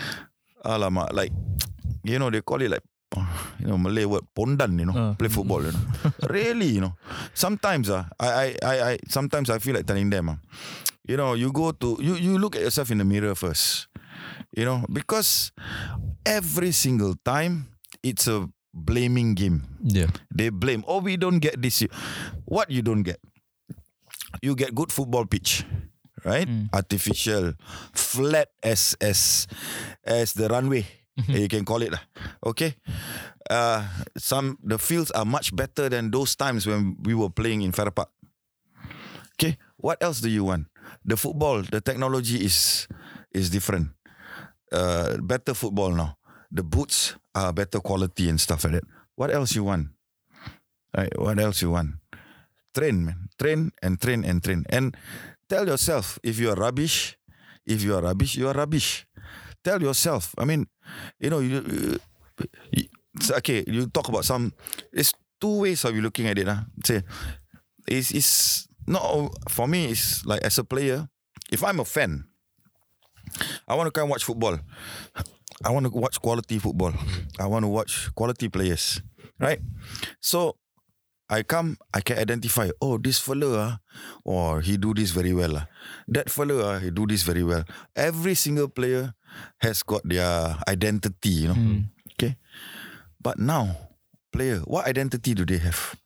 [0.68, 1.32] alamak, like
[2.04, 2.82] you know they call it like
[3.60, 4.78] you know Malay word pondan.
[4.78, 5.12] You know, Ah.
[5.18, 5.62] play football.
[5.64, 5.84] You know,
[6.32, 6.66] really.
[6.68, 6.94] You know,
[7.34, 10.38] sometimes ah, I, I I I sometimes I feel like telling them ah,
[11.06, 13.88] you know, you go to you you look at yourself in the mirror first.
[14.56, 15.52] You know, because
[16.24, 17.68] every single time
[18.04, 19.64] it's a blaming game.
[19.84, 20.08] Yeah.
[20.32, 20.84] They blame.
[20.88, 21.84] Oh, we don't get this.
[22.44, 23.20] What you don't get?
[24.40, 25.64] You get good football pitch,
[26.24, 26.48] right?
[26.72, 27.52] Artificial,
[27.92, 29.46] flat as as
[30.04, 30.86] as the runway.
[31.28, 32.00] You can call it lah.
[32.44, 32.76] Okay.
[33.50, 33.84] Uh,
[34.16, 37.92] some the fields are much better than those times when we were playing in Farrer
[37.92, 38.08] Park.
[39.36, 39.58] Okay.
[39.76, 40.70] What else do you want?
[41.04, 42.86] The football, the technology is
[43.34, 43.90] is different.
[44.70, 46.16] Uh, better football now.
[46.52, 48.86] The boots are better quality and stuff like that.
[49.16, 49.88] What else you want?
[50.96, 51.96] Right, what else you want?
[52.76, 53.28] Train, man.
[53.40, 54.64] Train and train and train.
[54.68, 54.96] And
[55.48, 57.16] tell yourself if you are rubbish,
[57.66, 59.06] if you are rubbish, you are rubbish.
[59.64, 60.34] Tell yourself.
[60.36, 60.68] I mean,
[61.18, 61.98] you know, you,
[62.72, 62.84] you,
[63.38, 63.64] okay.
[63.66, 64.52] You talk about some.
[64.92, 66.48] It's two ways of you looking at it.
[66.48, 66.62] Huh?
[66.84, 67.02] Say,
[67.86, 69.86] it's it's not for me.
[69.86, 71.08] It's like as a player,
[71.50, 72.24] if I'm a fan,
[73.68, 74.58] I want to come watch football.
[75.64, 76.92] I want to watch quality football.
[77.38, 79.00] I want to watch quality players,
[79.38, 79.60] right?
[80.20, 80.56] So
[81.32, 82.68] I come, I can identify.
[82.84, 83.72] Oh, this fella, ah,
[84.20, 85.56] or he do this very well.
[85.56, 85.64] ah.
[86.12, 87.64] That fella, ah, he do this very well.
[87.96, 89.16] Every single player
[89.64, 91.56] has got their identity, you know.
[92.20, 92.36] Okay,
[93.16, 93.72] but now
[94.28, 95.96] player, what identity do they have?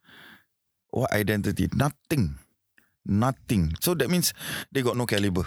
[0.96, 1.68] what identity?
[1.76, 2.38] Nothing.
[3.04, 3.74] Nothing.
[3.84, 4.32] So that means
[4.72, 5.44] they got no caliber.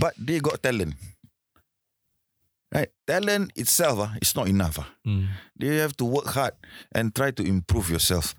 [0.00, 0.94] But they got talent.
[2.74, 2.90] Right?
[3.06, 4.82] Talent itself ah, is not enough.
[4.82, 4.88] ah.
[5.06, 5.30] Mm.
[5.62, 6.58] You have to work hard
[6.90, 8.34] and try to improve yourself.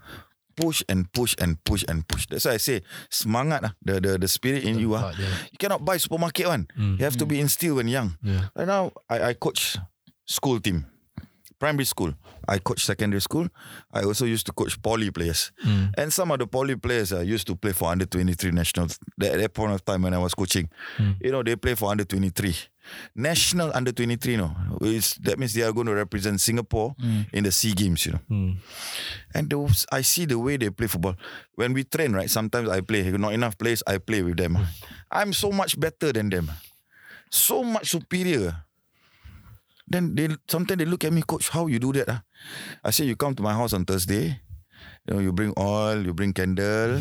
[0.56, 2.28] Push and push and push and push.
[2.28, 5.12] That's why I say semangat ah, the, the the spirit in you ah.
[5.16, 5.32] Yeah.
[5.52, 6.68] You cannot buy supermarket one.
[6.76, 7.00] Mm.
[7.00, 8.16] You have to be instilled when young.
[8.24, 8.52] Yeah.
[8.56, 9.76] Right now, I, I coach
[10.28, 10.84] school team,
[11.60, 12.14] primary school.
[12.48, 13.48] I coach secondary school.
[13.94, 15.52] I also used to coach poly players.
[15.66, 15.94] Mm.
[15.98, 19.00] And some of the poly players uh, used to play for under 23 nationals.
[19.22, 21.16] At that point of time when I was coaching, Mm.
[21.22, 22.56] you know, they play for under 23.
[23.16, 24.56] National under 23, no.
[25.24, 26.94] That means they are going to represent Singapore
[27.34, 28.20] in the SEA Games, you know.
[28.30, 28.58] Mm.
[29.34, 31.16] And those, I see the way they play football.
[31.56, 33.10] When we train, right, sometimes I play.
[33.12, 34.58] Not enough players, I play with them.
[35.10, 36.52] I'm so much better than them.
[37.32, 38.65] So much superior.
[39.88, 42.10] Then they sometimes they look at me, coach, how you do that?
[42.10, 42.22] Ah?
[42.84, 44.42] I say, you come to my house on Thursday.
[45.06, 46.98] You know, you bring oil, you bring candle.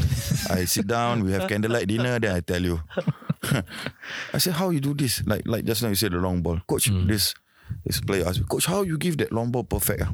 [0.53, 2.81] I sit down, we have candlelight dinner, then I tell you.
[4.35, 5.25] I say, how you do this?
[5.25, 6.61] Like like just now you said the long ball.
[6.69, 7.33] Coach, this
[7.85, 10.05] this player asked me, Coach, how you give that long ball perfect?
[10.05, 10.13] ah?"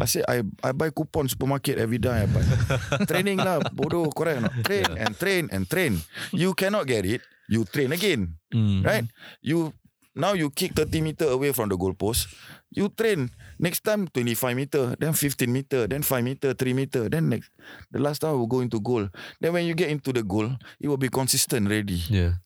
[0.00, 2.24] I say, I I buy coupon supermarket every day.
[2.24, 2.44] I buy.
[3.10, 4.56] Training lah, bodoh, correct or not?
[4.64, 6.00] Train and train and train.
[6.32, 7.20] You cannot get it,
[7.52, 8.40] you train again.
[8.48, 8.80] Mm.
[8.80, 9.04] Right?
[9.44, 9.76] You
[10.16, 12.26] now you kick 30 meter away from the goalpost.
[12.70, 13.30] You train.
[13.58, 17.50] Next time 25 meter, then 15 meter, then 5 meter, 3 meter, then next
[17.92, 19.08] the last time will go into goal.
[19.40, 20.50] Then when you get into the goal,
[20.80, 22.00] it will be consistent ready.
[22.08, 22.40] Yeah.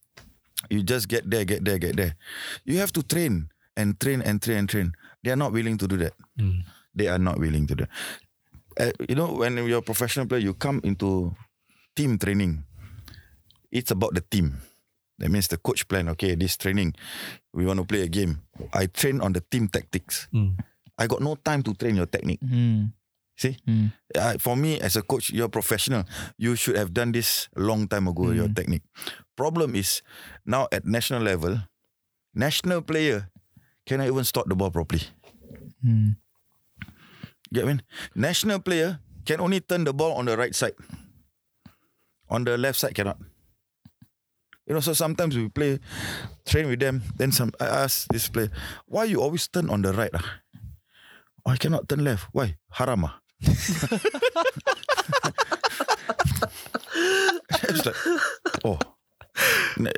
[0.68, 2.16] You just get there, get there, get there.
[2.64, 4.92] You have to train and train and train and train.
[5.22, 6.12] They are not willing to do that.
[6.38, 6.64] Mm.
[6.94, 7.90] They are not willing to do that.
[8.78, 11.34] Uh, you know, when you're a professional player, you come into
[11.96, 12.64] team training.
[13.70, 14.58] It's about the team.
[15.20, 16.94] That means the coach plan, okay, this training,
[17.52, 18.40] we want to play a game.
[18.72, 20.28] I train on the team tactics.
[20.32, 20.56] Mm.
[20.96, 22.40] I got no time to train your technique.
[22.40, 22.92] Mm.
[23.36, 23.56] See?
[23.68, 23.92] Mm.
[24.16, 26.04] Uh, for me, as a coach, you're a professional.
[26.36, 28.82] You should have done this a long time ago, your technique.
[29.36, 30.00] Problem is,
[30.44, 31.58] now at national level,
[32.34, 33.28] national player
[33.84, 35.04] cannot even stop the ball properly.
[35.84, 36.16] Mm.
[37.52, 37.80] Get me?
[38.14, 40.74] National player can only turn the ball on the right side.
[42.30, 43.18] On the left side cannot.
[44.70, 45.82] You know, so sometimes we play,
[46.46, 47.02] train with them.
[47.18, 48.54] Then some I ask this player,
[48.86, 50.14] why you always turn on the right?
[50.14, 50.46] Ah?
[51.42, 52.30] Oh, I cannot turn left.
[52.30, 52.54] Why?
[52.78, 53.18] Haram ah.
[57.66, 57.98] it's like,
[58.62, 58.78] oh.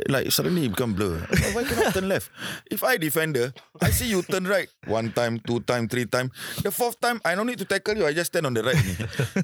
[0.08, 1.20] Like suddenly it become blur.
[1.52, 2.32] Why cannot turn left?
[2.72, 6.32] If I defender, I see you turn right one time, two time, three time.
[6.64, 8.08] The fourth time, I don't need to tackle you.
[8.08, 8.80] I just stand on the right.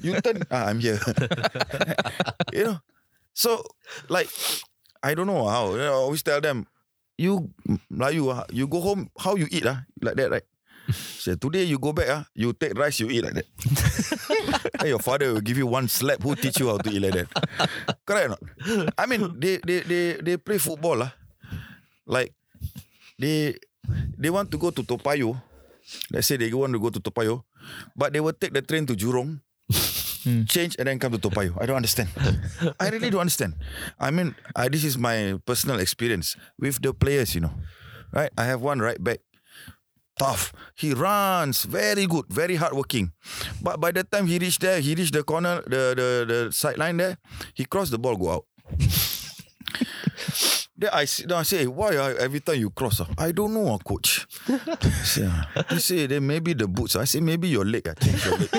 [0.01, 0.97] You turn, ah, I'm here.
[2.49, 2.81] you know,
[3.37, 3.61] so
[4.09, 4.25] like
[5.03, 5.75] I don't know how.
[5.75, 6.67] I always tell them,
[7.17, 7.51] you
[7.89, 10.47] like you, ah, you go home, how you eat ah, like that, right?
[10.91, 13.47] Say today you go back ah, you take rice, you eat like that.
[14.79, 16.23] then your father will give you one slap.
[16.23, 17.27] Who teach you how to eat like that?
[18.05, 18.41] Correct or not?
[18.97, 21.11] I mean, they they they they play football lah.
[22.07, 22.33] Like
[23.19, 23.55] they
[24.17, 25.37] they want to go to Topayo.
[26.11, 27.43] Let's say they want to go to Topayo,
[27.95, 29.41] but they will take the train to Jurong,
[30.47, 31.55] change and then come to Topayo.
[31.61, 32.09] I don't understand.
[32.79, 33.55] I really don't understand.
[33.99, 37.35] I mean, I, this is my personal experience with the players.
[37.35, 37.53] You know,
[38.13, 38.31] right?
[38.37, 39.19] I have one right back.
[40.19, 40.51] Tough.
[40.75, 43.13] He runs very good, very hardworking.
[43.61, 46.97] But by the time he reached there, he reached the corner, the the the sideline
[46.97, 47.17] there,
[47.53, 48.45] he crossed the ball, go out.
[50.79, 53.03] Then I sit down, I say, why ah, every time you cross?
[53.03, 54.23] ah?" I don't know, ah, coach.
[55.03, 55.43] say, ah.
[55.75, 56.95] Say, then maybe the boots.
[56.95, 57.83] I say, maybe your leg.
[57.83, 58.49] I your leg.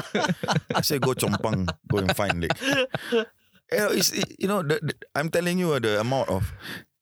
[0.76, 2.52] I say, go chompang, go and find leg.
[3.72, 6.52] You know, it's, it- you know the, the- I'm telling you ah, the amount of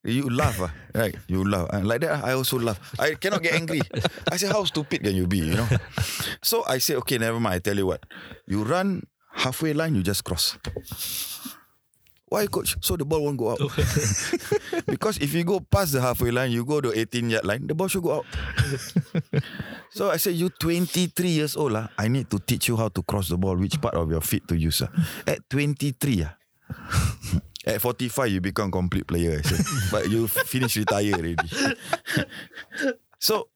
[0.07, 1.17] you laugh, ah, right?
[1.27, 1.67] You laugh.
[1.75, 2.79] And like that, ah, I also laugh.
[3.03, 3.83] I cannot get angry.
[4.31, 5.67] I say, how stupid can you be, you know?
[6.47, 7.55] So I say, okay, never mind.
[7.57, 8.07] I tell you what.
[8.47, 9.03] You run
[9.35, 10.55] halfway line, you just cross.
[12.29, 12.77] Why, coach?
[12.81, 13.59] So the ball won't go out.
[14.87, 17.75] because if you go past the halfway line, you go to 18 yard line, the
[17.75, 18.27] ball should go out.
[19.91, 23.03] so I said, you 23 years old, ah, I need to teach you how to
[23.03, 24.83] cross the ball, which part of your feet to use.
[24.83, 24.93] ah.
[25.27, 26.37] At 23, ah.
[27.65, 29.41] At 45, you become complete player.
[29.41, 29.65] I said.
[29.91, 31.49] but you finish retire already.
[33.19, 33.49] so,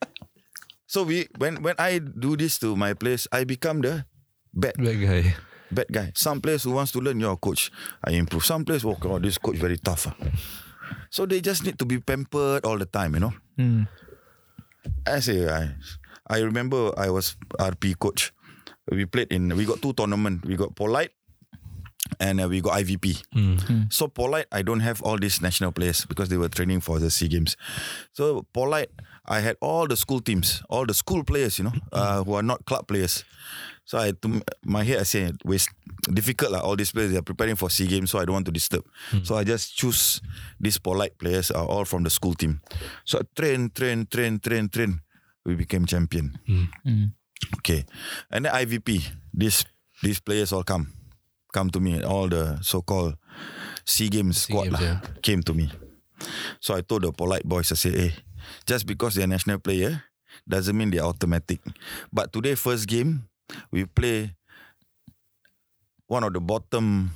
[0.86, 4.04] so we when when I do this to my players, I become the
[4.52, 5.36] bad That guy.
[5.72, 6.12] Bad guy.
[6.14, 7.70] Some players who wants to learn your coach,
[8.04, 8.44] I improve.
[8.44, 10.06] Some players, oh God, this coach very tough.
[10.08, 10.14] ah.
[11.10, 13.32] So they just need to be pampered all the time, you know.
[13.58, 13.88] Mm.
[15.06, 15.74] I say, I,
[16.28, 18.32] I remember I was RP coach.
[18.90, 20.44] We played in, we got two tournament.
[20.44, 21.10] We got POL-ITE
[22.20, 23.22] and uh, we got IVP.
[23.92, 27.10] So POL-ITE, I don't have all these national players because they were training for the
[27.10, 27.56] Sea Games.
[28.12, 28.90] So POL-ITE,
[29.24, 31.88] I had all the school teams, all the school players, you know, mm-hmm.
[31.92, 33.24] uh, who are not club players.
[33.84, 35.70] So I to my head I say waste
[36.10, 36.60] difficult lah.
[36.60, 38.86] All these players they are preparing for Sea Games, so I don't want to disturb.
[39.10, 39.26] Mm.
[39.26, 40.20] So I just choose
[40.58, 42.60] these POL-ITE players are all from the school team.
[43.04, 45.00] So I train, train, train, train, train.
[45.44, 46.38] We became champion.
[46.48, 46.68] Mm.
[46.86, 47.06] Mm.
[47.58, 47.84] Okay,
[48.30, 49.02] and then IVP.
[49.34, 49.66] These
[50.02, 50.94] these players all come,
[51.52, 52.02] come to me.
[52.02, 53.18] All the so-called
[53.84, 54.98] Sea Games squad Games, lah, yeah.
[55.22, 55.70] came to me.
[56.60, 58.14] So I told the POL-ITE boys, I said, hey,
[58.66, 60.02] just because they're national player
[60.48, 61.60] doesn't mean they're automatic.
[62.12, 63.28] But today first game,
[63.70, 64.34] we play
[66.06, 67.10] one of the bottom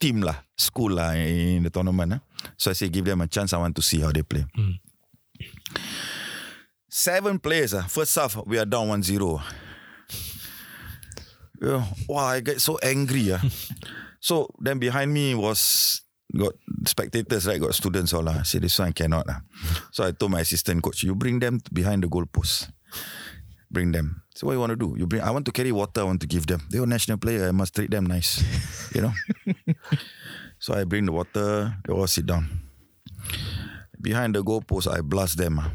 [0.00, 2.14] team lah, school lah in the tournament.
[2.14, 2.20] ah.
[2.56, 3.52] So I say give them a chance.
[3.52, 4.44] I want to see how they play.
[6.88, 7.74] Seven players.
[7.74, 7.86] ah.
[7.86, 9.40] First half, we are down 1-0.
[11.62, 11.84] Yeah.
[12.08, 13.32] Wow, I get so angry.
[13.32, 13.40] ah.
[14.20, 16.02] so then behind me was
[16.36, 16.54] got
[16.86, 17.60] spectators, right?
[17.60, 18.22] Got students all.
[18.22, 18.42] lah.
[18.42, 19.26] I this one cannot.
[19.28, 19.40] ah.
[19.90, 22.70] So I told my assistant coach, you bring them behind the goalpost.
[23.70, 24.22] Bring them.
[24.34, 24.94] So what you want to do?
[24.98, 25.22] You bring.
[25.22, 26.02] I want to carry water.
[26.02, 26.62] I want to give them.
[26.70, 27.46] They are national player.
[27.46, 28.42] I must treat them nice.
[28.94, 29.14] you know.
[30.58, 31.74] so I bring the water.
[31.86, 32.50] They all sit down.
[34.00, 35.60] Behind the goalpost, I blast them.
[35.62, 35.70] ah.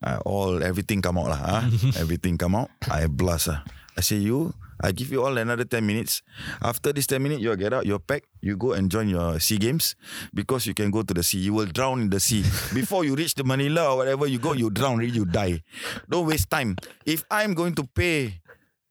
[0.00, 1.40] Uh, all everything come out lah.
[1.40, 1.62] ah.
[2.00, 2.68] everything come out.
[2.88, 3.48] I blast.
[3.48, 3.64] ah.
[3.96, 4.52] I say you.
[4.82, 6.22] I give you all another 10 minutes.
[6.62, 9.58] After this 10 minutes, you get out, you're packed, you go and join your SEA
[9.58, 9.94] Games
[10.34, 11.38] because you can go to the sea.
[11.38, 12.42] You will drown in the sea.
[12.74, 15.62] Before you reach the Manila or whatever you go, you drown, you die.
[16.08, 16.76] Don't waste time.
[17.04, 18.40] If I'm going to pay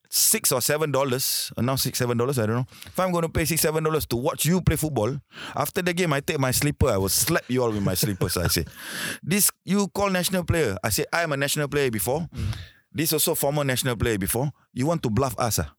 [0.10, 2.66] six or seven dollars, uh, now six, seven dollars, I don't know.
[2.86, 5.18] If I'm going to pay six, seven dollars to watch you play football,
[5.56, 8.36] after the game, I take my slipper, I will slap you all with my slippers.
[8.36, 8.66] I say,
[9.24, 10.78] this you call national player.
[10.84, 12.28] I say, I am a national player before.
[12.92, 14.52] This also former national player before.
[14.74, 15.74] You want to bluff us, ah?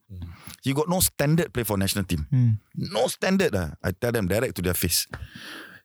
[0.62, 2.26] You got no standard play for national team.
[2.74, 3.74] No standard, ah.
[3.82, 5.06] I tell them direct to their face.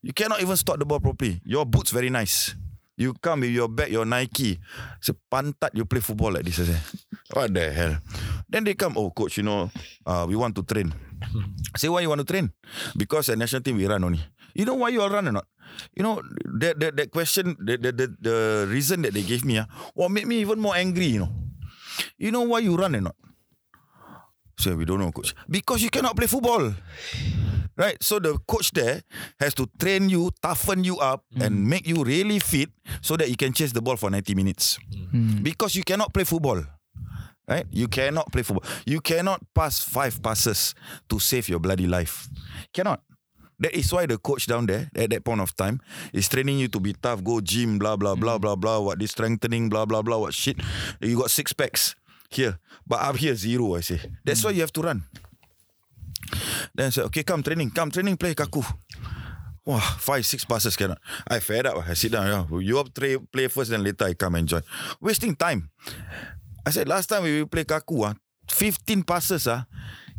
[0.06, 1.42] You cannot even stop the ball properly.
[1.46, 2.54] Your boots very nice.
[2.96, 4.60] You come with your bag, your Nike.
[5.02, 6.60] Say, pantat, you play football like this.
[6.62, 6.80] I say,
[7.34, 7.98] what the hell?
[8.48, 9.70] Then they come, oh, coach, you know,
[10.06, 10.94] uh, we want to train.
[11.74, 12.52] I say, why you want to train?
[12.96, 14.22] Because the national team, we run only.
[14.56, 15.48] You know why you all run or not?
[15.94, 18.38] You know, that, that, that question, the, the, the, the
[18.70, 21.30] reason that they gave me, uh, what made me even more angry, you know.
[22.18, 23.16] You know why you run or not?
[24.58, 25.36] Say, we don't know, coach.
[25.50, 26.74] Because you cannot play football.
[27.78, 28.02] Right?
[28.02, 29.02] So the coach there
[29.42, 32.70] has to train you, toughen you up, and make you really fit
[33.02, 34.80] so that you can chase the ball for 90 minutes.
[35.44, 36.64] Because you cannot play football.
[37.48, 37.66] Right?
[37.70, 38.64] You cannot play football.
[38.86, 40.74] You cannot pass five passes
[41.10, 42.30] to save your bloody life.
[42.74, 43.02] Cannot.
[43.60, 45.82] That is why the coach down there at that point of time
[46.12, 48.80] is training you to be tough, go gym, blah blah blah blah blah.
[48.80, 50.18] What this strengthening, blah blah blah.
[50.18, 50.58] What shit?
[51.00, 51.96] You got six packs
[52.30, 53.76] here, but up here zero.
[53.76, 55.04] I say that's why you have to run.
[56.74, 58.66] Then I said, okay, come training, come training, play kaku.
[59.66, 61.00] Wah, five, six passes cannot.
[61.28, 61.88] I fed up.
[61.88, 62.28] I sit down.
[62.28, 62.60] Yeah.
[62.60, 64.62] You up play, play first, then later I come and join.
[65.02, 65.70] Wasting time.
[66.66, 68.14] I said last time we play kaku, ah,
[68.48, 69.66] 15 passes, ah,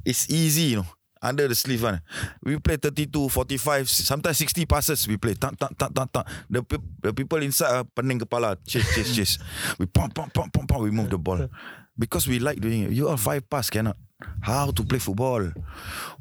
[0.05, 0.87] it's easy, you know.
[1.26, 2.00] Under the sleeve, one.
[2.44, 5.08] We play 32, 45, sometimes 60 passes.
[5.08, 5.34] We play.
[5.34, 6.24] Tak, tak, tak, tak, tak.
[6.46, 6.62] The,
[7.02, 8.54] the people inside are pening kepala.
[8.62, 9.34] Chase, chase, chase.
[9.78, 10.82] We pump, pump, pump, pump, pump.
[10.86, 11.50] We move the ball.
[11.98, 12.90] Because we like doing it.
[12.94, 13.96] You are five pass, cannot.
[14.40, 15.50] How to play football?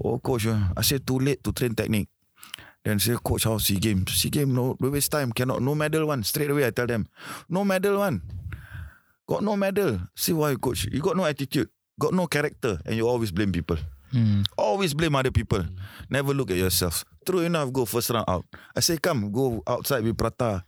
[0.04, 0.48] Oh, coach.
[0.48, 2.10] uh, I said too late to train technique.
[2.84, 4.08] Then say, coach, how SEA game?
[4.08, 5.32] SEA game, no, no waste time.
[5.32, 6.24] Cannot, no medal one.
[6.24, 7.06] Straight away, I tell them.
[7.48, 8.22] No medal one.
[9.28, 10.02] Got no medal.
[10.16, 10.86] See why, coach?
[10.90, 11.70] You got no attitude.
[12.00, 12.80] Got no character.
[12.86, 13.78] And you always blame people.
[14.58, 15.64] Always blame other people.
[16.10, 17.04] Never look at yourself.
[17.26, 18.46] True enough, go first round out.
[18.76, 20.64] I say, come, go outside with Prata.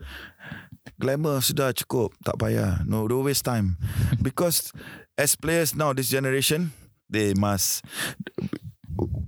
[0.97, 2.15] Glamour sudah cukup.
[2.25, 2.81] Tak payah.
[2.87, 3.77] No, don't waste time.
[4.23, 4.73] Because
[5.17, 6.73] as players now, this generation,
[7.09, 7.85] they must...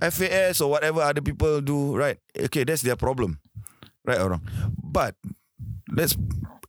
[0.02, 2.18] FAS or whatever other people do, right?
[2.34, 3.38] Okay, that's their problem.
[4.02, 4.42] Right or wrong.
[4.82, 5.14] But
[5.92, 6.16] let's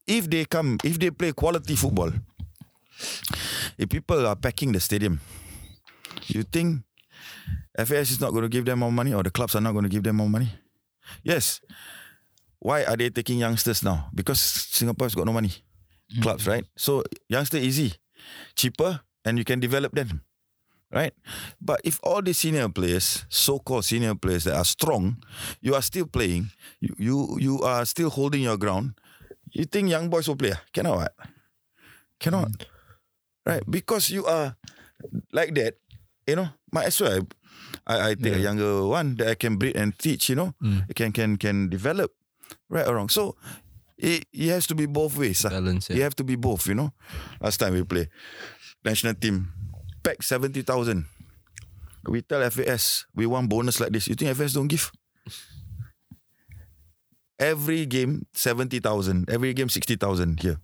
[0.07, 2.11] if they come, if they play quality football,
[3.77, 5.21] if people are packing the stadium,
[6.27, 6.83] you think
[7.77, 9.83] FAS is not going to give them more money or the clubs are not going
[9.83, 10.49] to give them more money?
[11.23, 11.61] Yes.
[12.59, 14.09] Why are they taking youngsters now?
[14.13, 15.49] Because Singapore's got no money.
[15.49, 16.21] Mm-hmm.
[16.21, 16.65] Clubs, right?
[16.77, 17.93] So youngster easy,
[18.55, 20.21] cheaper, and you can develop them.
[20.91, 21.13] Right?
[21.61, 25.23] But if all the senior players, so-called senior players that are strong,
[25.61, 28.99] you are still playing, you you, you are still holding your ground,
[29.53, 30.51] you think young boys will play?
[30.73, 31.13] Cannot what?
[32.19, 32.51] Cannot.
[32.51, 32.65] Mm.
[33.45, 33.63] Right?
[33.69, 34.57] Because you are
[35.31, 35.79] like that,
[36.27, 37.25] you know, might as well
[37.87, 40.53] I, I take a younger one that I can breed and teach, you know,
[40.95, 42.11] can can can develop.
[42.69, 43.09] Right or wrong.
[43.09, 43.35] So
[43.97, 45.45] it, it has to be both ways.
[45.45, 45.49] ah.
[45.49, 46.03] Balance, You yeah.
[46.09, 46.91] have to be both, you know.
[47.39, 48.07] Last time we play
[48.83, 49.53] national team,
[50.03, 51.05] pack 70,000.
[52.09, 54.07] we tell FAS we want bonus like this.
[54.07, 54.91] You think FAS don't give?
[57.39, 59.29] Every game seventy thousand.
[59.29, 60.57] Every game sixty thousand here,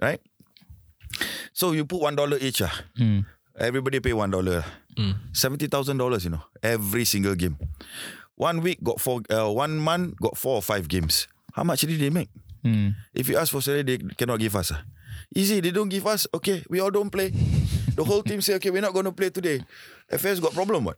[0.00, 0.20] right?
[1.52, 2.62] So you put one dollar each.
[2.64, 3.26] Ah, Mm.
[3.58, 4.64] everybody pay one dollar.
[5.32, 6.24] Seventy thousand dollars.
[6.24, 7.56] You know, every single game.
[8.36, 9.22] One week got four.
[9.30, 11.26] Uh, one month got four or five games.
[11.54, 12.28] How much did they make?
[12.64, 12.94] Mm.
[13.14, 14.70] If you ask for salary, they cannot give us.
[14.72, 14.82] ah.
[15.34, 16.26] Easy, they don't give us.
[16.34, 17.30] Okay, we all don't play.
[17.94, 19.60] The whole team say, okay, we're not going to play today.
[20.10, 20.96] FS got problem, what?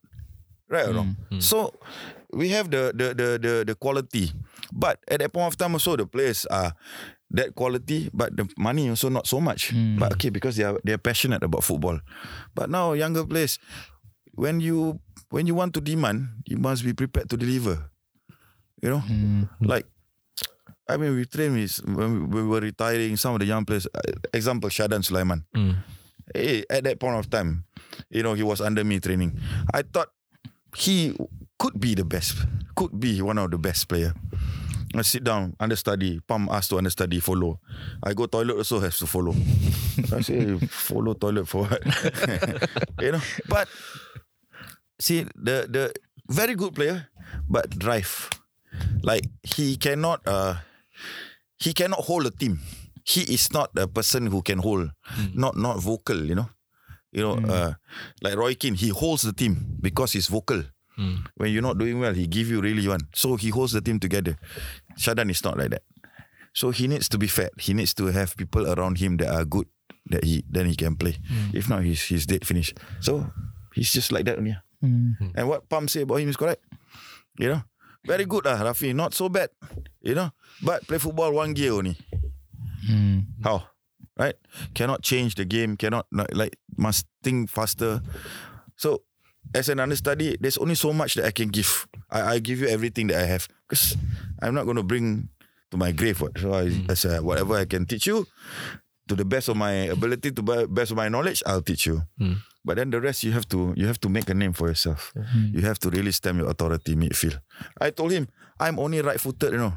[0.68, 1.16] Right or wrong?
[1.40, 1.72] So
[2.32, 4.30] we have the the the the the quality,
[4.72, 6.74] but at that point of time also the players are
[7.30, 9.72] that quality, but the money also not so much.
[9.98, 12.00] But okay, because they are they are passionate about football.
[12.54, 13.58] But now younger players,
[14.34, 14.98] when you
[15.30, 17.90] when you want to demand, you must be prepared to deliver.
[18.82, 19.02] You know,
[19.60, 19.86] like
[20.88, 23.16] I mean, we train with when we were retiring.
[23.16, 24.00] Some of the young players, uh,
[24.34, 25.44] example Shadan Sulaiman.
[26.34, 27.64] Hey, at that point of time,
[28.10, 29.38] you know, he was under me training.
[29.74, 30.08] I thought
[30.76, 31.14] he
[31.58, 32.38] could be the best,
[32.74, 34.14] could be one of the best player.
[34.94, 37.60] I sit down, understudy, pump ask to understudy, follow.
[38.02, 39.32] I go toilet also has to follow.
[40.12, 41.78] I say follow toilet for what?
[43.00, 43.68] you know, but
[44.98, 45.94] see the the
[46.28, 47.06] very good player,
[47.48, 48.30] but drive.
[49.02, 50.58] Like he cannot uh
[51.58, 52.58] he cannot hold a team.
[53.06, 54.90] He is not a person who can hold,
[55.34, 56.50] not not vocal, you know.
[57.12, 57.74] You know, uh,
[58.22, 60.62] like Roy Keane, he holds the team because he's vocal.
[61.00, 61.24] Mm.
[61.40, 63.08] When you're not doing well, he give you really one.
[63.16, 64.36] So he holds the team together.
[65.00, 65.82] Shahdan is not like that.
[66.52, 67.50] So he needs to be fed.
[67.56, 69.66] He needs to have people around him that are good
[70.10, 71.16] that he then he can play.
[71.30, 71.54] Mm.
[71.54, 72.74] If not, he's he's dead finish.
[73.00, 73.30] So
[73.74, 74.52] he's just like that only.
[74.52, 74.62] ah.
[75.36, 76.64] And what Pam say about him is correct.
[77.38, 77.62] You know,
[78.04, 78.92] very good lah, Rafi.
[78.94, 79.50] Not so bad.
[80.00, 80.30] You know,
[80.64, 81.96] but play football one gear only.
[83.44, 83.68] How?
[84.18, 84.34] Right?
[84.74, 85.76] Cannot change the game.
[85.76, 88.00] Cannot like must think faster.
[88.76, 89.04] So
[89.54, 91.86] as an understudy, there's only so much that I can give.
[92.10, 93.96] I, I give you everything that I have because
[94.42, 95.28] I'm not going to bring
[95.70, 96.20] to my grave.
[96.20, 96.38] What?
[96.38, 96.90] So I, mm.
[96.90, 98.26] I say whatever I can teach you
[99.08, 102.02] to the best of my ability, to the best of my knowledge, I'll teach you.
[102.20, 102.38] Mm.
[102.64, 105.12] But then the rest you have to you have to make a name for yourself.
[105.16, 105.54] Mm.
[105.54, 107.40] You have to really stamp your authority midfield.
[107.80, 108.28] I told him
[108.58, 109.74] I'm only right footed, you know.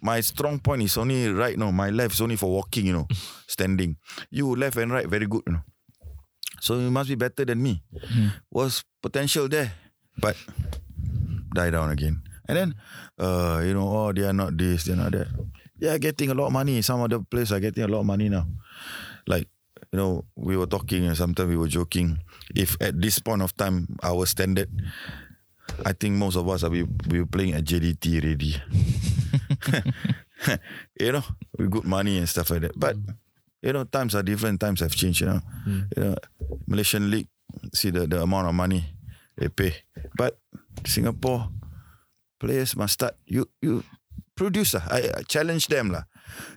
[0.00, 1.70] My strong point is only right, no.
[1.70, 3.06] My left is only for walking, you know,
[3.46, 3.96] standing.
[4.30, 5.62] You left and right, very good, you know.
[6.62, 7.82] So you must be better than me.
[8.54, 9.74] Was potential there,
[10.14, 10.38] but
[11.50, 12.22] die down again.
[12.46, 12.68] And then,
[13.18, 15.26] uh, you know, oh, they are not this, they are not that.
[15.82, 16.78] They are getting a lot of money.
[16.82, 18.46] Some other players are getting a lot of money now.
[19.26, 19.48] Like,
[19.90, 22.22] you know, we were talking and sometimes we were joking.
[22.54, 24.70] If at this point of time, our standard,
[25.84, 28.54] I think most of us are we, we were playing at JDT already.
[31.00, 31.24] you know,
[31.58, 32.78] with good money and stuff like that.
[32.78, 32.96] But
[33.62, 34.60] you know, times are different.
[34.60, 35.20] Times have changed.
[35.22, 35.40] You know,
[35.96, 36.14] you know,
[36.66, 37.28] Malaysian league
[37.74, 38.84] see the, the amount of money
[39.36, 39.74] they pay,
[40.16, 40.38] but
[40.84, 41.48] Singapore
[42.40, 43.14] players must start.
[43.26, 43.84] You you
[44.34, 44.74] produce.
[44.74, 44.84] lah.
[44.90, 46.04] I, I challenge them lah.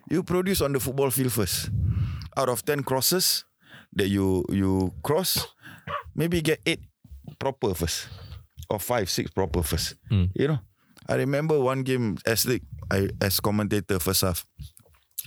[0.10, 1.70] You produce on the football field first.
[2.36, 3.46] Out of ten crosses
[3.96, 5.48] that you you cross,
[6.16, 6.84] maybe get eight
[7.40, 8.08] proper first,
[8.70, 9.96] or five six proper first.
[10.36, 10.60] You know,
[11.08, 12.64] I remember one game as league.
[12.92, 14.44] I as commentator first half.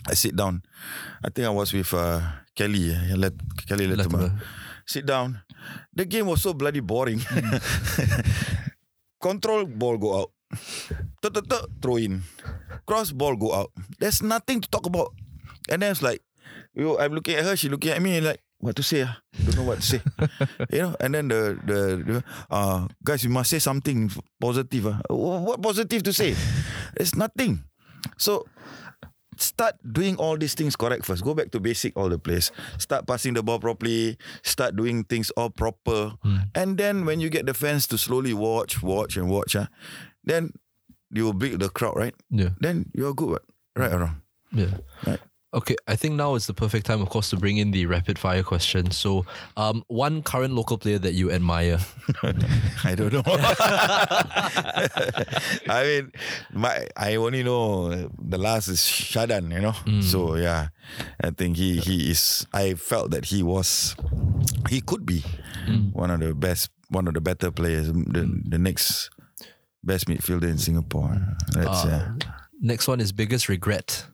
[0.07, 0.63] I sit down.
[1.25, 2.21] I think I was with uh,
[2.55, 2.95] Kelly.
[3.17, 3.33] Let
[3.67, 4.39] Kelly Letterman.
[4.87, 5.41] Sit down.
[5.93, 7.21] The game was so bloody boring.
[9.21, 10.31] Control ball go out.
[11.83, 12.23] Throw in.
[12.87, 13.71] Cross ball go out.
[13.99, 15.13] There's nothing to talk about.
[15.69, 16.23] And then it's like,
[16.75, 19.03] you, I'm looking at her, she looking at me like, what to say?
[19.03, 19.19] ah?
[19.45, 20.01] Don't know what to say.
[20.73, 24.87] you know, and then the the, the uh guys, you must say something positive.
[24.87, 24.99] ah.
[25.11, 26.35] What positive to say?
[26.97, 27.63] There's nothing.
[28.17, 28.47] So
[29.39, 31.25] start doing all these things correct first.
[31.25, 32.51] Go back to basic all the place.
[32.79, 34.19] Start passing the ball properly.
[34.43, 36.13] Start doing things all proper.
[36.55, 39.69] And then when you get the fans to slowly watch, watch and watch, ah,
[40.25, 40.53] then
[41.11, 42.15] you will build the crowd, right?
[42.31, 42.51] Yeah.
[42.61, 43.43] Then you're good, what?
[43.77, 44.23] right or wrong?
[44.53, 44.79] Yeah.
[45.07, 45.21] Right.
[45.59, 48.17] Okay, I think now is the perfect time, of course, to bring in the rapid
[48.17, 48.93] fire question.
[48.93, 51.81] So, um, one current local player that you admire.
[52.85, 53.25] I don't know.
[55.69, 56.13] I mean,
[56.53, 59.73] my I only know the last is Shahdan, you know.
[59.73, 60.01] Hmm.
[60.01, 60.69] So yeah,
[61.21, 62.47] I think he he is.
[62.53, 63.97] I felt that he was,
[64.69, 65.25] he could be
[65.67, 65.91] hmm.
[65.91, 68.49] one of the best, one of the better players, the hmm.
[68.49, 69.11] the next
[69.83, 71.19] best midfielder in Singapore.
[71.51, 72.15] That's uh, yeah.
[72.61, 74.07] Next one is biggest regret.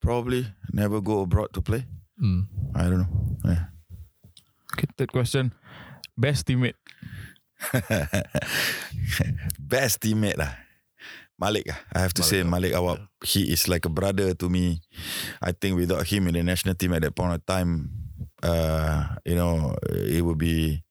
[0.00, 1.86] Probably never go abroad to play.
[2.20, 2.46] Mm.
[2.74, 3.12] I don't know.
[3.44, 3.64] Yeah.
[4.74, 5.52] Okay, third question.
[6.16, 6.78] Best teammate.
[9.58, 10.52] best teammate lah.
[11.36, 11.78] Malek ah.
[11.92, 13.08] I have to say Malek Awab.
[13.20, 14.80] He is like a brother to me.
[15.42, 17.92] I think without him in the national team at that point of time,
[18.42, 20.82] uh, you know, it will be,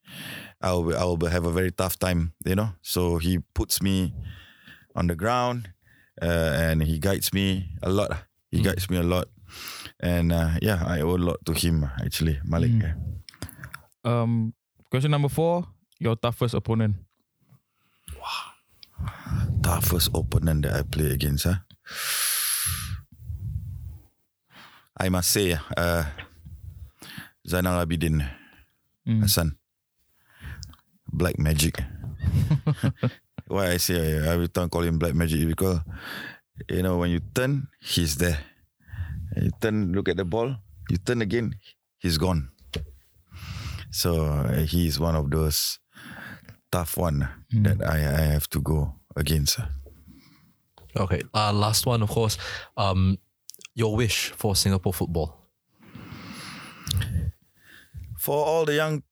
[0.62, 2.70] I will, I will have a very tough time, you know.
[2.82, 4.14] So he puts me
[4.94, 5.74] on the ground,
[6.22, 8.12] uh, and he guides me a lot.
[8.50, 9.28] He guides me a lot,
[10.00, 12.70] and uh, yeah, I owe a lot to him actually, Malek.
[12.72, 12.94] Mm.
[14.04, 14.54] Um,
[14.90, 15.66] question number four:
[15.98, 16.96] Your toughest opponent.
[19.62, 21.56] toughest opponent that I play against, huh?
[24.96, 26.04] I must say, uh,
[27.46, 28.24] Zainal Abidin
[29.06, 29.20] Mm.
[29.22, 29.56] Hassan.
[31.12, 31.78] Black Magic.
[33.48, 35.80] Why I say uh, every time call him Black Magic because
[36.68, 38.38] you know when you turn, he's there.
[39.36, 40.56] You turn, look at the ball.
[40.90, 41.54] You turn again,
[41.98, 42.50] he's gone.
[43.90, 45.78] So uh, he is one of those
[46.70, 49.58] tough one that I, I have to go against.
[50.96, 51.22] Okay.
[51.34, 52.38] Uh, last one, of course.
[52.76, 53.18] Um,
[53.74, 55.46] your wish for Singapore football.
[58.18, 59.02] for all the young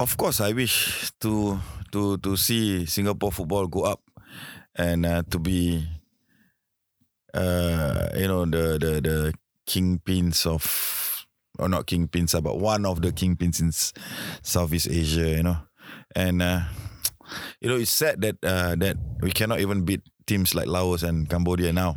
[0.00, 1.58] of course I wish to
[1.96, 4.04] to to see Singapore football go up
[4.76, 5.80] and uh, to be
[7.32, 9.18] uh you know the the the
[9.64, 10.60] kingpins of
[11.58, 13.72] or not kingpins uh, but one of the kingpins in
[14.42, 15.56] Southeast Asia you know.
[16.14, 16.68] And uh,
[17.60, 21.28] you know it's sad that uh, that we cannot even beat teams like Laos and
[21.28, 21.96] Cambodia now.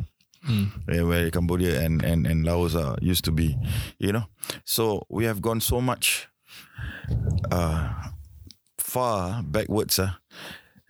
[0.86, 3.58] Where, where Cambodia and, and, and Laos are used to be,
[3.98, 4.24] you know.
[4.64, 6.28] So we have gone so much
[7.52, 8.09] uh,
[8.90, 9.98] far backwards.
[9.98, 10.10] Uh.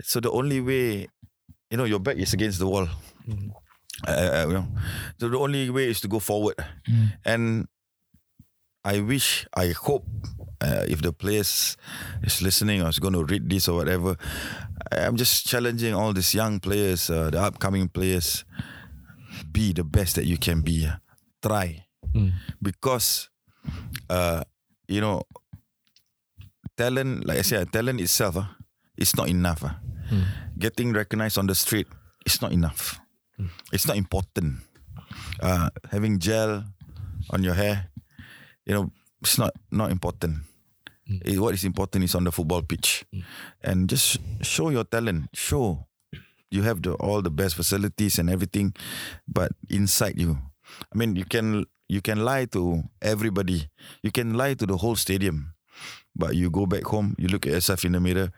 [0.01, 1.09] So the only way,
[1.71, 2.89] you know, your back is against the wall.
[4.09, 4.67] Uh, uh, you know,
[5.21, 6.57] so the only way is to go forward.
[7.25, 7.69] And
[8.83, 10.09] I wish, I hope,
[10.65, 11.77] uh, if the players
[12.25, 14.17] is listening or is going to read this or whatever,
[14.91, 18.45] I'm just challenging all these young players, uh, the upcoming players,
[19.53, 20.87] be the best that you can be.
[20.87, 20.97] uh.
[21.43, 21.85] Try.
[22.63, 23.29] Because,
[24.09, 24.45] uh,
[24.89, 25.23] you know,
[26.81, 28.49] talent, like I said, talent itself uh,
[28.97, 29.61] is not enough.
[29.65, 29.77] uh.
[30.57, 31.87] Getting recognized on the street
[32.25, 32.97] is not enough.
[33.73, 34.65] It's not important.
[35.41, 36.65] Uh, having gel
[37.31, 37.89] on your hair,
[38.65, 40.45] you know, it's not not important.
[41.25, 43.05] Eh, what is important is on the football pitch,
[43.65, 45.29] and just show your talent.
[45.33, 45.89] Show
[46.53, 48.75] you have the all the best facilities and everything,
[49.27, 50.39] but inside you,
[50.93, 53.67] I mean, you can you can lie to everybody.
[54.05, 55.57] You can lie to the whole stadium,
[56.17, 58.31] but you go back home, you look at yourself in the mirror,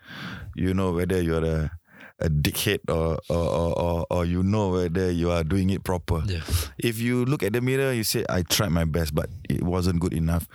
[0.55, 1.71] you know whether you're a
[2.19, 6.21] a dickhead or or, or, or, or you know whether you are doing it proper.
[6.25, 6.41] Yeah.
[6.77, 9.99] If you look at the mirror, you say, I tried my best, but it wasn't
[9.99, 10.47] good enough.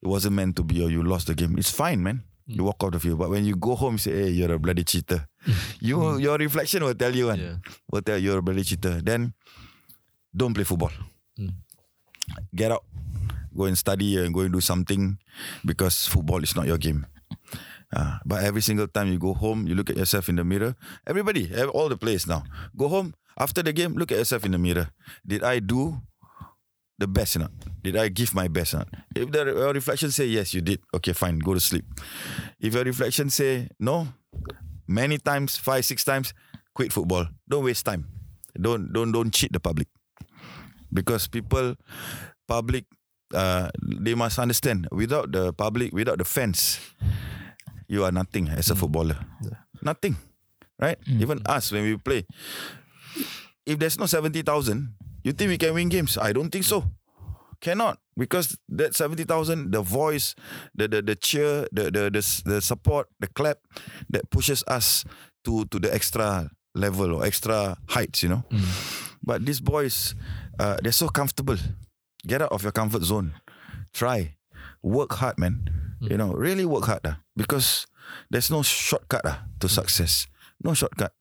[0.00, 1.58] It wasn't meant to be, or you lost the game.
[1.58, 2.22] It's fine, man.
[2.48, 2.56] Mm.
[2.56, 3.18] You walk off the field.
[3.18, 5.28] But when you go home, you say, hey, you're a bloody cheater.
[5.80, 7.38] you Your reflection will tell you, one.
[7.40, 7.56] Yeah.
[7.90, 9.00] will tell you you're a bloody cheater.
[9.02, 9.34] Then
[10.34, 10.92] don't play football.
[11.38, 11.52] Mm.
[12.54, 12.84] Get out.
[13.56, 15.18] Go and study and go and do something
[15.64, 17.06] because football is not your game.
[17.94, 20.74] Uh, but every single time you go home, you look at yourself in the mirror.
[21.06, 22.42] Everybody, all the players now,
[22.76, 23.92] go home after the game.
[23.94, 24.88] Look at yourself in the mirror.
[25.26, 26.00] Did I do
[26.98, 27.52] the best not?
[27.82, 28.88] Did I give my best not?
[29.14, 30.80] If the your reflection say yes, you did.
[30.94, 31.84] Okay, fine, go to sleep.
[32.60, 34.08] If your reflection say no,
[34.88, 36.32] many times, five, six times,
[36.74, 37.26] quit football.
[37.48, 38.08] Don't waste time.
[38.56, 39.88] Don't don't don't cheat the public
[40.92, 41.74] because people,
[42.46, 42.84] public,
[43.34, 44.88] uh, they must understand.
[44.92, 46.78] Without the public, without the fans,
[47.88, 49.16] you are nothing as a footballer.
[49.82, 50.16] Nothing,
[50.78, 50.98] right?
[51.06, 52.24] Even us when we play,
[53.66, 54.94] if there's no seventy thousand,
[55.24, 56.16] you think we can win games?
[56.18, 56.84] I don't think so.
[57.60, 60.34] Cannot because that seventy thousand, the voice,
[60.74, 63.58] the the the cheer, the the the the support, the clap,
[64.10, 65.04] that pushes us
[65.44, 68.42] to to the extra level or extra heights, you know.
[69.22, 70.14] But these boys,
[70.58, 71.56] uh, they're so comfortable.
[72.26, 73.34] Get out of your comfort zone.
[73.92, 74.36] Try,
[74.82, 75.68] work hard, man.
[76.00, 77.86] You know, really work hard, ah, because
[78.30, 80.26] there's no shortcut ah, to success.
[80.62, 81.14] No shortcut.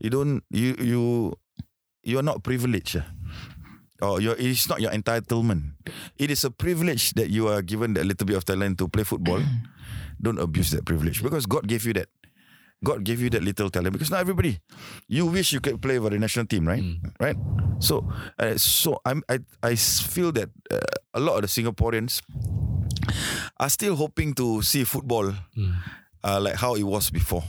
[0.00, 0.44] You don't.
[0.50, 1.00] You you
[2.04, 2.96] you're not privileged.
[3.00, 3.06] ah.
[4.02, 5.78] Or you're, it's not your entitlement.
[6.18, 9.04] It is a privilege that you are given that little bit of talent to play
[9.04, 9.38] football.
[10.20, 12.08] Don't abuse that privilege because God gave you that.
[12.84, 14.58] God gave you that little talent because not everybody.
[15.08, 16.82] You wish you could play for the national team, right?
[17.20, 17.36] Right.
[17.78, 20.78] So, uh, so I'm I I feel that uh,
[21.14, 22.20] a lot of the Singaporeans
[23.60, 25.32] are still hoping to see football
[26.24, 27.44] uh, like how it was before,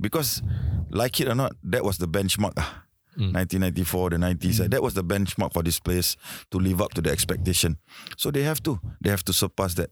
[0.00, 0.42] because
[0.90, 2.52] like it or not, that was the benchmark.
[2.56, 2.78] ah.
[3.14, 6.16] 1994, the 90s, uh, that was the benchmark for these players
[6.50, 7.76] to live up to the expectation.
[8.16, 9.90] So they have to, they have to surpass that.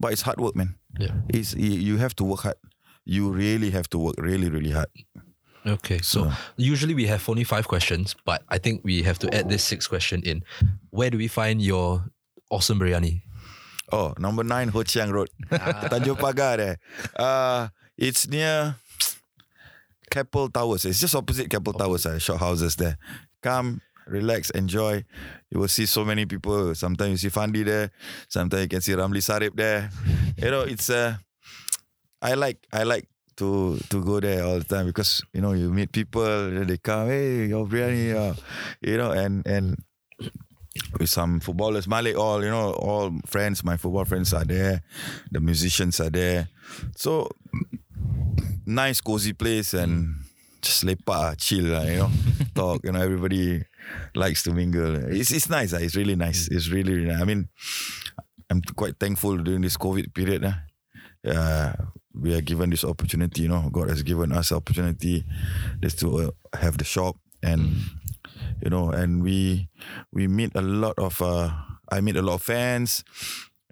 [0.00, 0.76] But it's hard work, man.
[0.98, 1.12] Yeah.
[1.28, 2.56] It's you you have to work hard.
[3.04, 4.88] You really have to work really, really hard.
[5.64, 9.48] Okay, so usually we have only five questions, but I think we have to add
[9.48, 10.42] this sixth question in.
[10.90, 12.10] Where do we find your
[12.50, 13.22] awesome biryani?
[13.92, 16.78] Oh, number nine Hoe Chiang Road, Tanjong Pagar there.
[17.14, 18.74] Uh, it's near
[20.10, 20.84] Keppel Towers.
[20.84, 22.06] It's just opposite Keppel Towers.
[22.06, 22.98] Uh, short houses there.
[23.42, 25.04] Come, relax, enjoy.
[25.50, 26.74] You will see so many people.
[26.74, 27.90] Sometimes you see Fandi there.
[28.28, 29.90] Sometimes you can see Ramli Sarip there.
[30.36, 31.16] You know, it's uh,
[32.22, 35.70] I like I like to to go there all the time because you know you
[35.72, 36.22] meet people.
[36.64, 38.34] They come, hey, your biryani, uh,
[38.80, 39.82] you know, and and
[40.98, 44.82] with some footballers, Malek, all you know, all friends, my football friends are there.
[45.30, 46.48] The musicians are there.
[46.96, 47.28] So
[48.66, 50.24] nice, cozy place and
[50.62, 52.10] just lepak, chill, lah, you know,
[52.54, 52.80] talk.
[52.84, 53.64] You know, everybody
[54.14, 54.94] likes to mingle.
[55.10, 55.74] It's it's nice.
[55.74, 55.82] ah.
[55.82, 56.48] It's really nice.
[56.48, 57.20] It's really, really nice.
[57.20, 57.48] I mean,
[58.50, 60.46] I'm quite thankful during this COVID period.
[61.24, 61.72] Uh,
[62.14, 63.42] we are given this opportunity.
[63.42, 65.24] You know, God has given us opportunity
[65.80, 67.76] just to uh, have the shop and
[68.62, 69.68] you know, and we
[70.12, 71.20] we meet a lot of.
[71.20, 71.50] Uh,
[71.90, 73.04] I meet a lot of fans.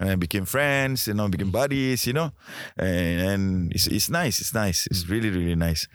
[0.01, 2.33] And I became friends, you know, became buddies, you know,
[2.79, 5.89] and, and it's it's nice, it's nice, it's really really nice.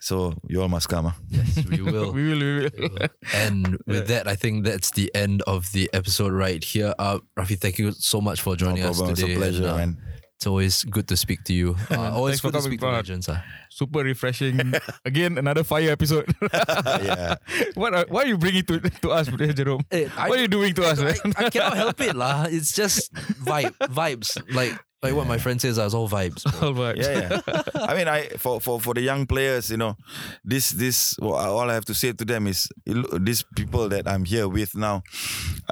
[0.00, 1.04] So you all must come.
[1.12, 1.16] ah.
[1.28, 2.12] Yes, we will.
[2.12, 2.40] We will.
[2.40, 3.08] We will.
[3.34, 6.94] And with that, I think that's the end of the episode right here.
[6.98, 9.12] Uh, Rafi, thank you so much for joining no us problem.
[9.12, 9.34] It's today.
[9.34, 10.02] a pleasure, and, uh, man.
[10.36, 11.76] It's always good to speak to you.
[11.90, 12.92] Uh, always Thanks for good to coming, speak to Farhad.
[13.08, 13.28] legends.
[13.28, 13.40] Uh.
[13.70, 14.60] Super refreshing.
[15.04, 16.28] Again, another fire episode.
[16.52, 17.36] yeah.
[17.74, 19.80] what are, why are you bringing to to us, Jerome?
[19.90, 21.16] Eh, I- what are you doing to us, man?
[21.36, 22.46] I, I cannot help it, lah.
[22.50, 23.12] It's just
[23.48, 24.36] vibe, vibes.
[24.52, 26.44] Like like what my friend says, uh, it's all vibes.
[26.44, 26.68] bro.
[26.68, 26.96] All right.
[26.96, 27.62] yeah, yeah.
[27.88, 29.96] I mean, I for, for for the young players, you know,
[30.44, 34.24] this this well, all I have to say to them is these people that I'm
[34.28, 35.00] here with now.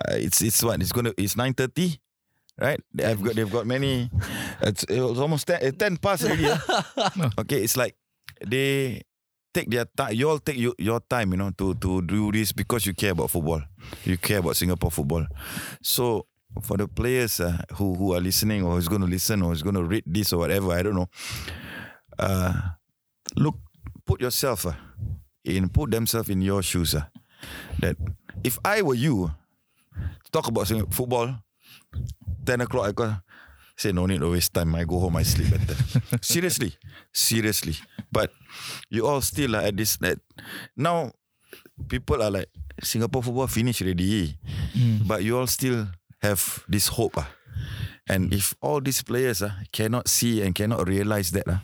[0.01, 2.01] Uh, it's it's what it's gonna it's nine thirty.
[2.57, 4.09] Right, I've got they've got many.
[4.63, 6.43] It's, it was almost 10, uh, 10 past already.
[6.47, 7.31] yeah.
[7.39, 7.97] okay, it's like
[8.47, 9.03] they
[9.53, 10.15] take their time.
[10.15, 13.11] You all take your, your time, you know, to to do this because you care
[13.11, 13.63] about football.
[14.05, 15.27] You care about Singapore football.
[15.83, 16.27] So
[16.63, 19.63] for the players uh, who who are listening or who's going to listen or who's
[19.63, 21.09] going to read this or whatever, I don't know.
[22.19, 22.55] Uh,
[23.37, 23.59] look,
[24.07, 24.73] put yourself uh,
[25.45, 26.95] in, put themselves in your shoes.
[26.95, 27.11] Uh,
[27.81, 27.97] that
[28.43, 29.31] if I were you,
[30.33, 31.44] talk about football,
[32.45, 33.17] ten o'clock I go.
[33.77, 34.75] Say no need to waste time.
[34.75, 35.17] I go home.
[35.17, 35.75] I sleep better.
[36.23, 36.75] seriously,
[37.13, 37.75] seriously.
[38.13, 38.31] But
[38.89, 39.97] you all still are at this.
[39.97, 40.19] That
[40.77, 41.11] now,
[41.89, 42.49] people are like
[42.83, 44.39] Singapore football finished already,
[45.07, 45.89] but you all still
[46.23, 47.19] have this hope.
[47.19, 47.29] Ah.
[48.09, 51.63] And if all these players ah, cannot see and cannot realize that, ah,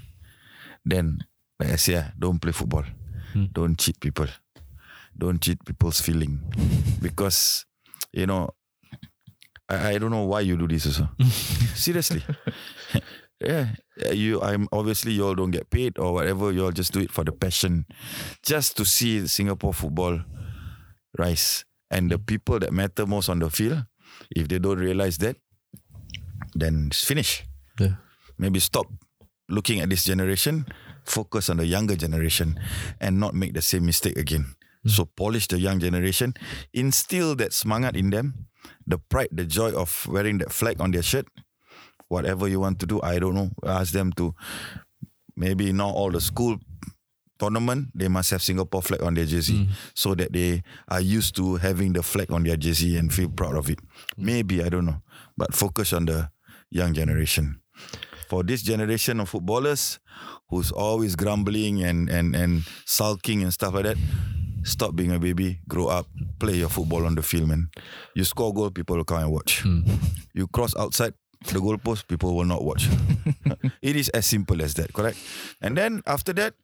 [0.85, 1.23] then
[1.61, 2.85] like I say, ah, don't play football.
[3.53, 4.27] Don't cheat people.
[5.17, 6.41] Don't cheat people's feeling.
[7.03, 7.67] because,
[8.13, 8.51] you know,
[9.71, 11.09] I, I don't know why you do this also.
[11.75, 12.23] Seriously.
[13.41, 13.79] yeah.
[14.13, 17.11] You I'm obviously you all don't get paid or whatever, you all just do it
[17.13, 17.87] for the passion.
[18.43, 20.21] Just to see Singapore football
[21.17, 21.65] rise.
[21.91, 23.85] And the people that matter most on the field,
[24.35, 25.37] if they don't realize that,
[26.55, 27.45] then it's finished.
[27.79, 27.95] Yeah.
[28.39, 28.87] Maybe stop
[29.49, 30.67] looking at this generation,
[31.05, 32.59] focus on the younger generation,
[33.01, 34.55] and not make the same mistake again.
[34.87, 34.91] Mm.
[34.91, 36.35] So polish the young generation,
[36.73, 38.47] instill that smangat in them,
[38.87, 41.27] the pride, the joy of wearing that flag on their shirt.
[42.09, 43.51] Whatever you want to do, I don't know.
[43.65, 44.35] Ask them to
[45.37, 46.59] maybe not all the school
[47.41, 49.69] tournament, they must have Singapore flag on their jersey mm.
[49.95, 53.57] so that they are used to having the flag on their jersey and feel proud
[53.57, 53.81] of it.
[53.81, 54.19] Mm.
[54.19, 55.01] Maybe, I don't know.
[55.37, 56.31] But focus on the
[56.71, 57.61] young generation.
[58.29, 59.99] For this generation of footballers
[60.51, 63.97] who's always grumbling and, and, and sulking and stuff like that,
[64.65, 66.07] stop being a baby, grow up,
[66.39, 67.71] play your football on the field, man.
[68.15, 69.65] You score goal, people will come and watch.
[70.35, 71.15] You cross outside
[71.47, 72.89] the goalpost, people will not watch.
[73.83, 75.19] it is as simple as that, correct?
[75.61, 76.55] And then after that,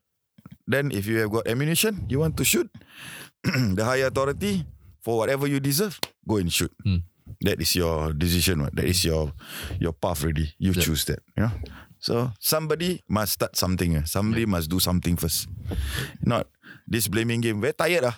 [0.66, 2.68] then if you have got ammunition, you want to shoot,
[3.44, 4.64] the higher authority,
[5.01, 5.98] for whatever you deserve,
[6.28, 6.73] go and shoot.
[7.43, 8.62] That is your decision.
[8.62, 8.74] what.
[8.77, 9.32] That is your
[9.81, 10.55] your path already.
[10.59, 11.20] You choose that.
[11.36, 11.52] You know?
[11.98, 13.97] So somebody must start something.
[13.97, 14.02] eh.
[14.05, 15.48] Somebody must do something first.
[16.23, 16.47] Not
[16.86, 17.60] this blaming game.
[17.60, 18.16] Very tired ah.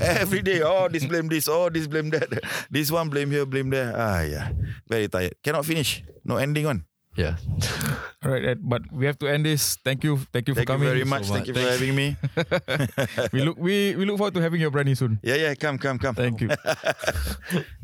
[0.00, 2.28] Every day, oh this blame this, oh this blame that.
[2.70, 3.92] This one blame here, blame there.
[3.94, 4.50] Ah yeah.
[4.88, 5.36] Very tired.
[5.42, 6.02] Cannot finish.
[6.24, 6.84] No ending one.
[7.16, 7.36] Yeah.
[8.24, 9.76] All right, Ed, but we have to end this.
[9.86, 10.88] Thank you, thank you Thank for coming.
[10.88, 11.30] Thank you very much.
[11.30, 12.16] Thank you for having me.
[13.32, 15.20] we look we we look forward to having your brand new soon.
[15.22, 16.14] Yeah, yeah, come, come, come.
[16.18, 16.50] Thank you.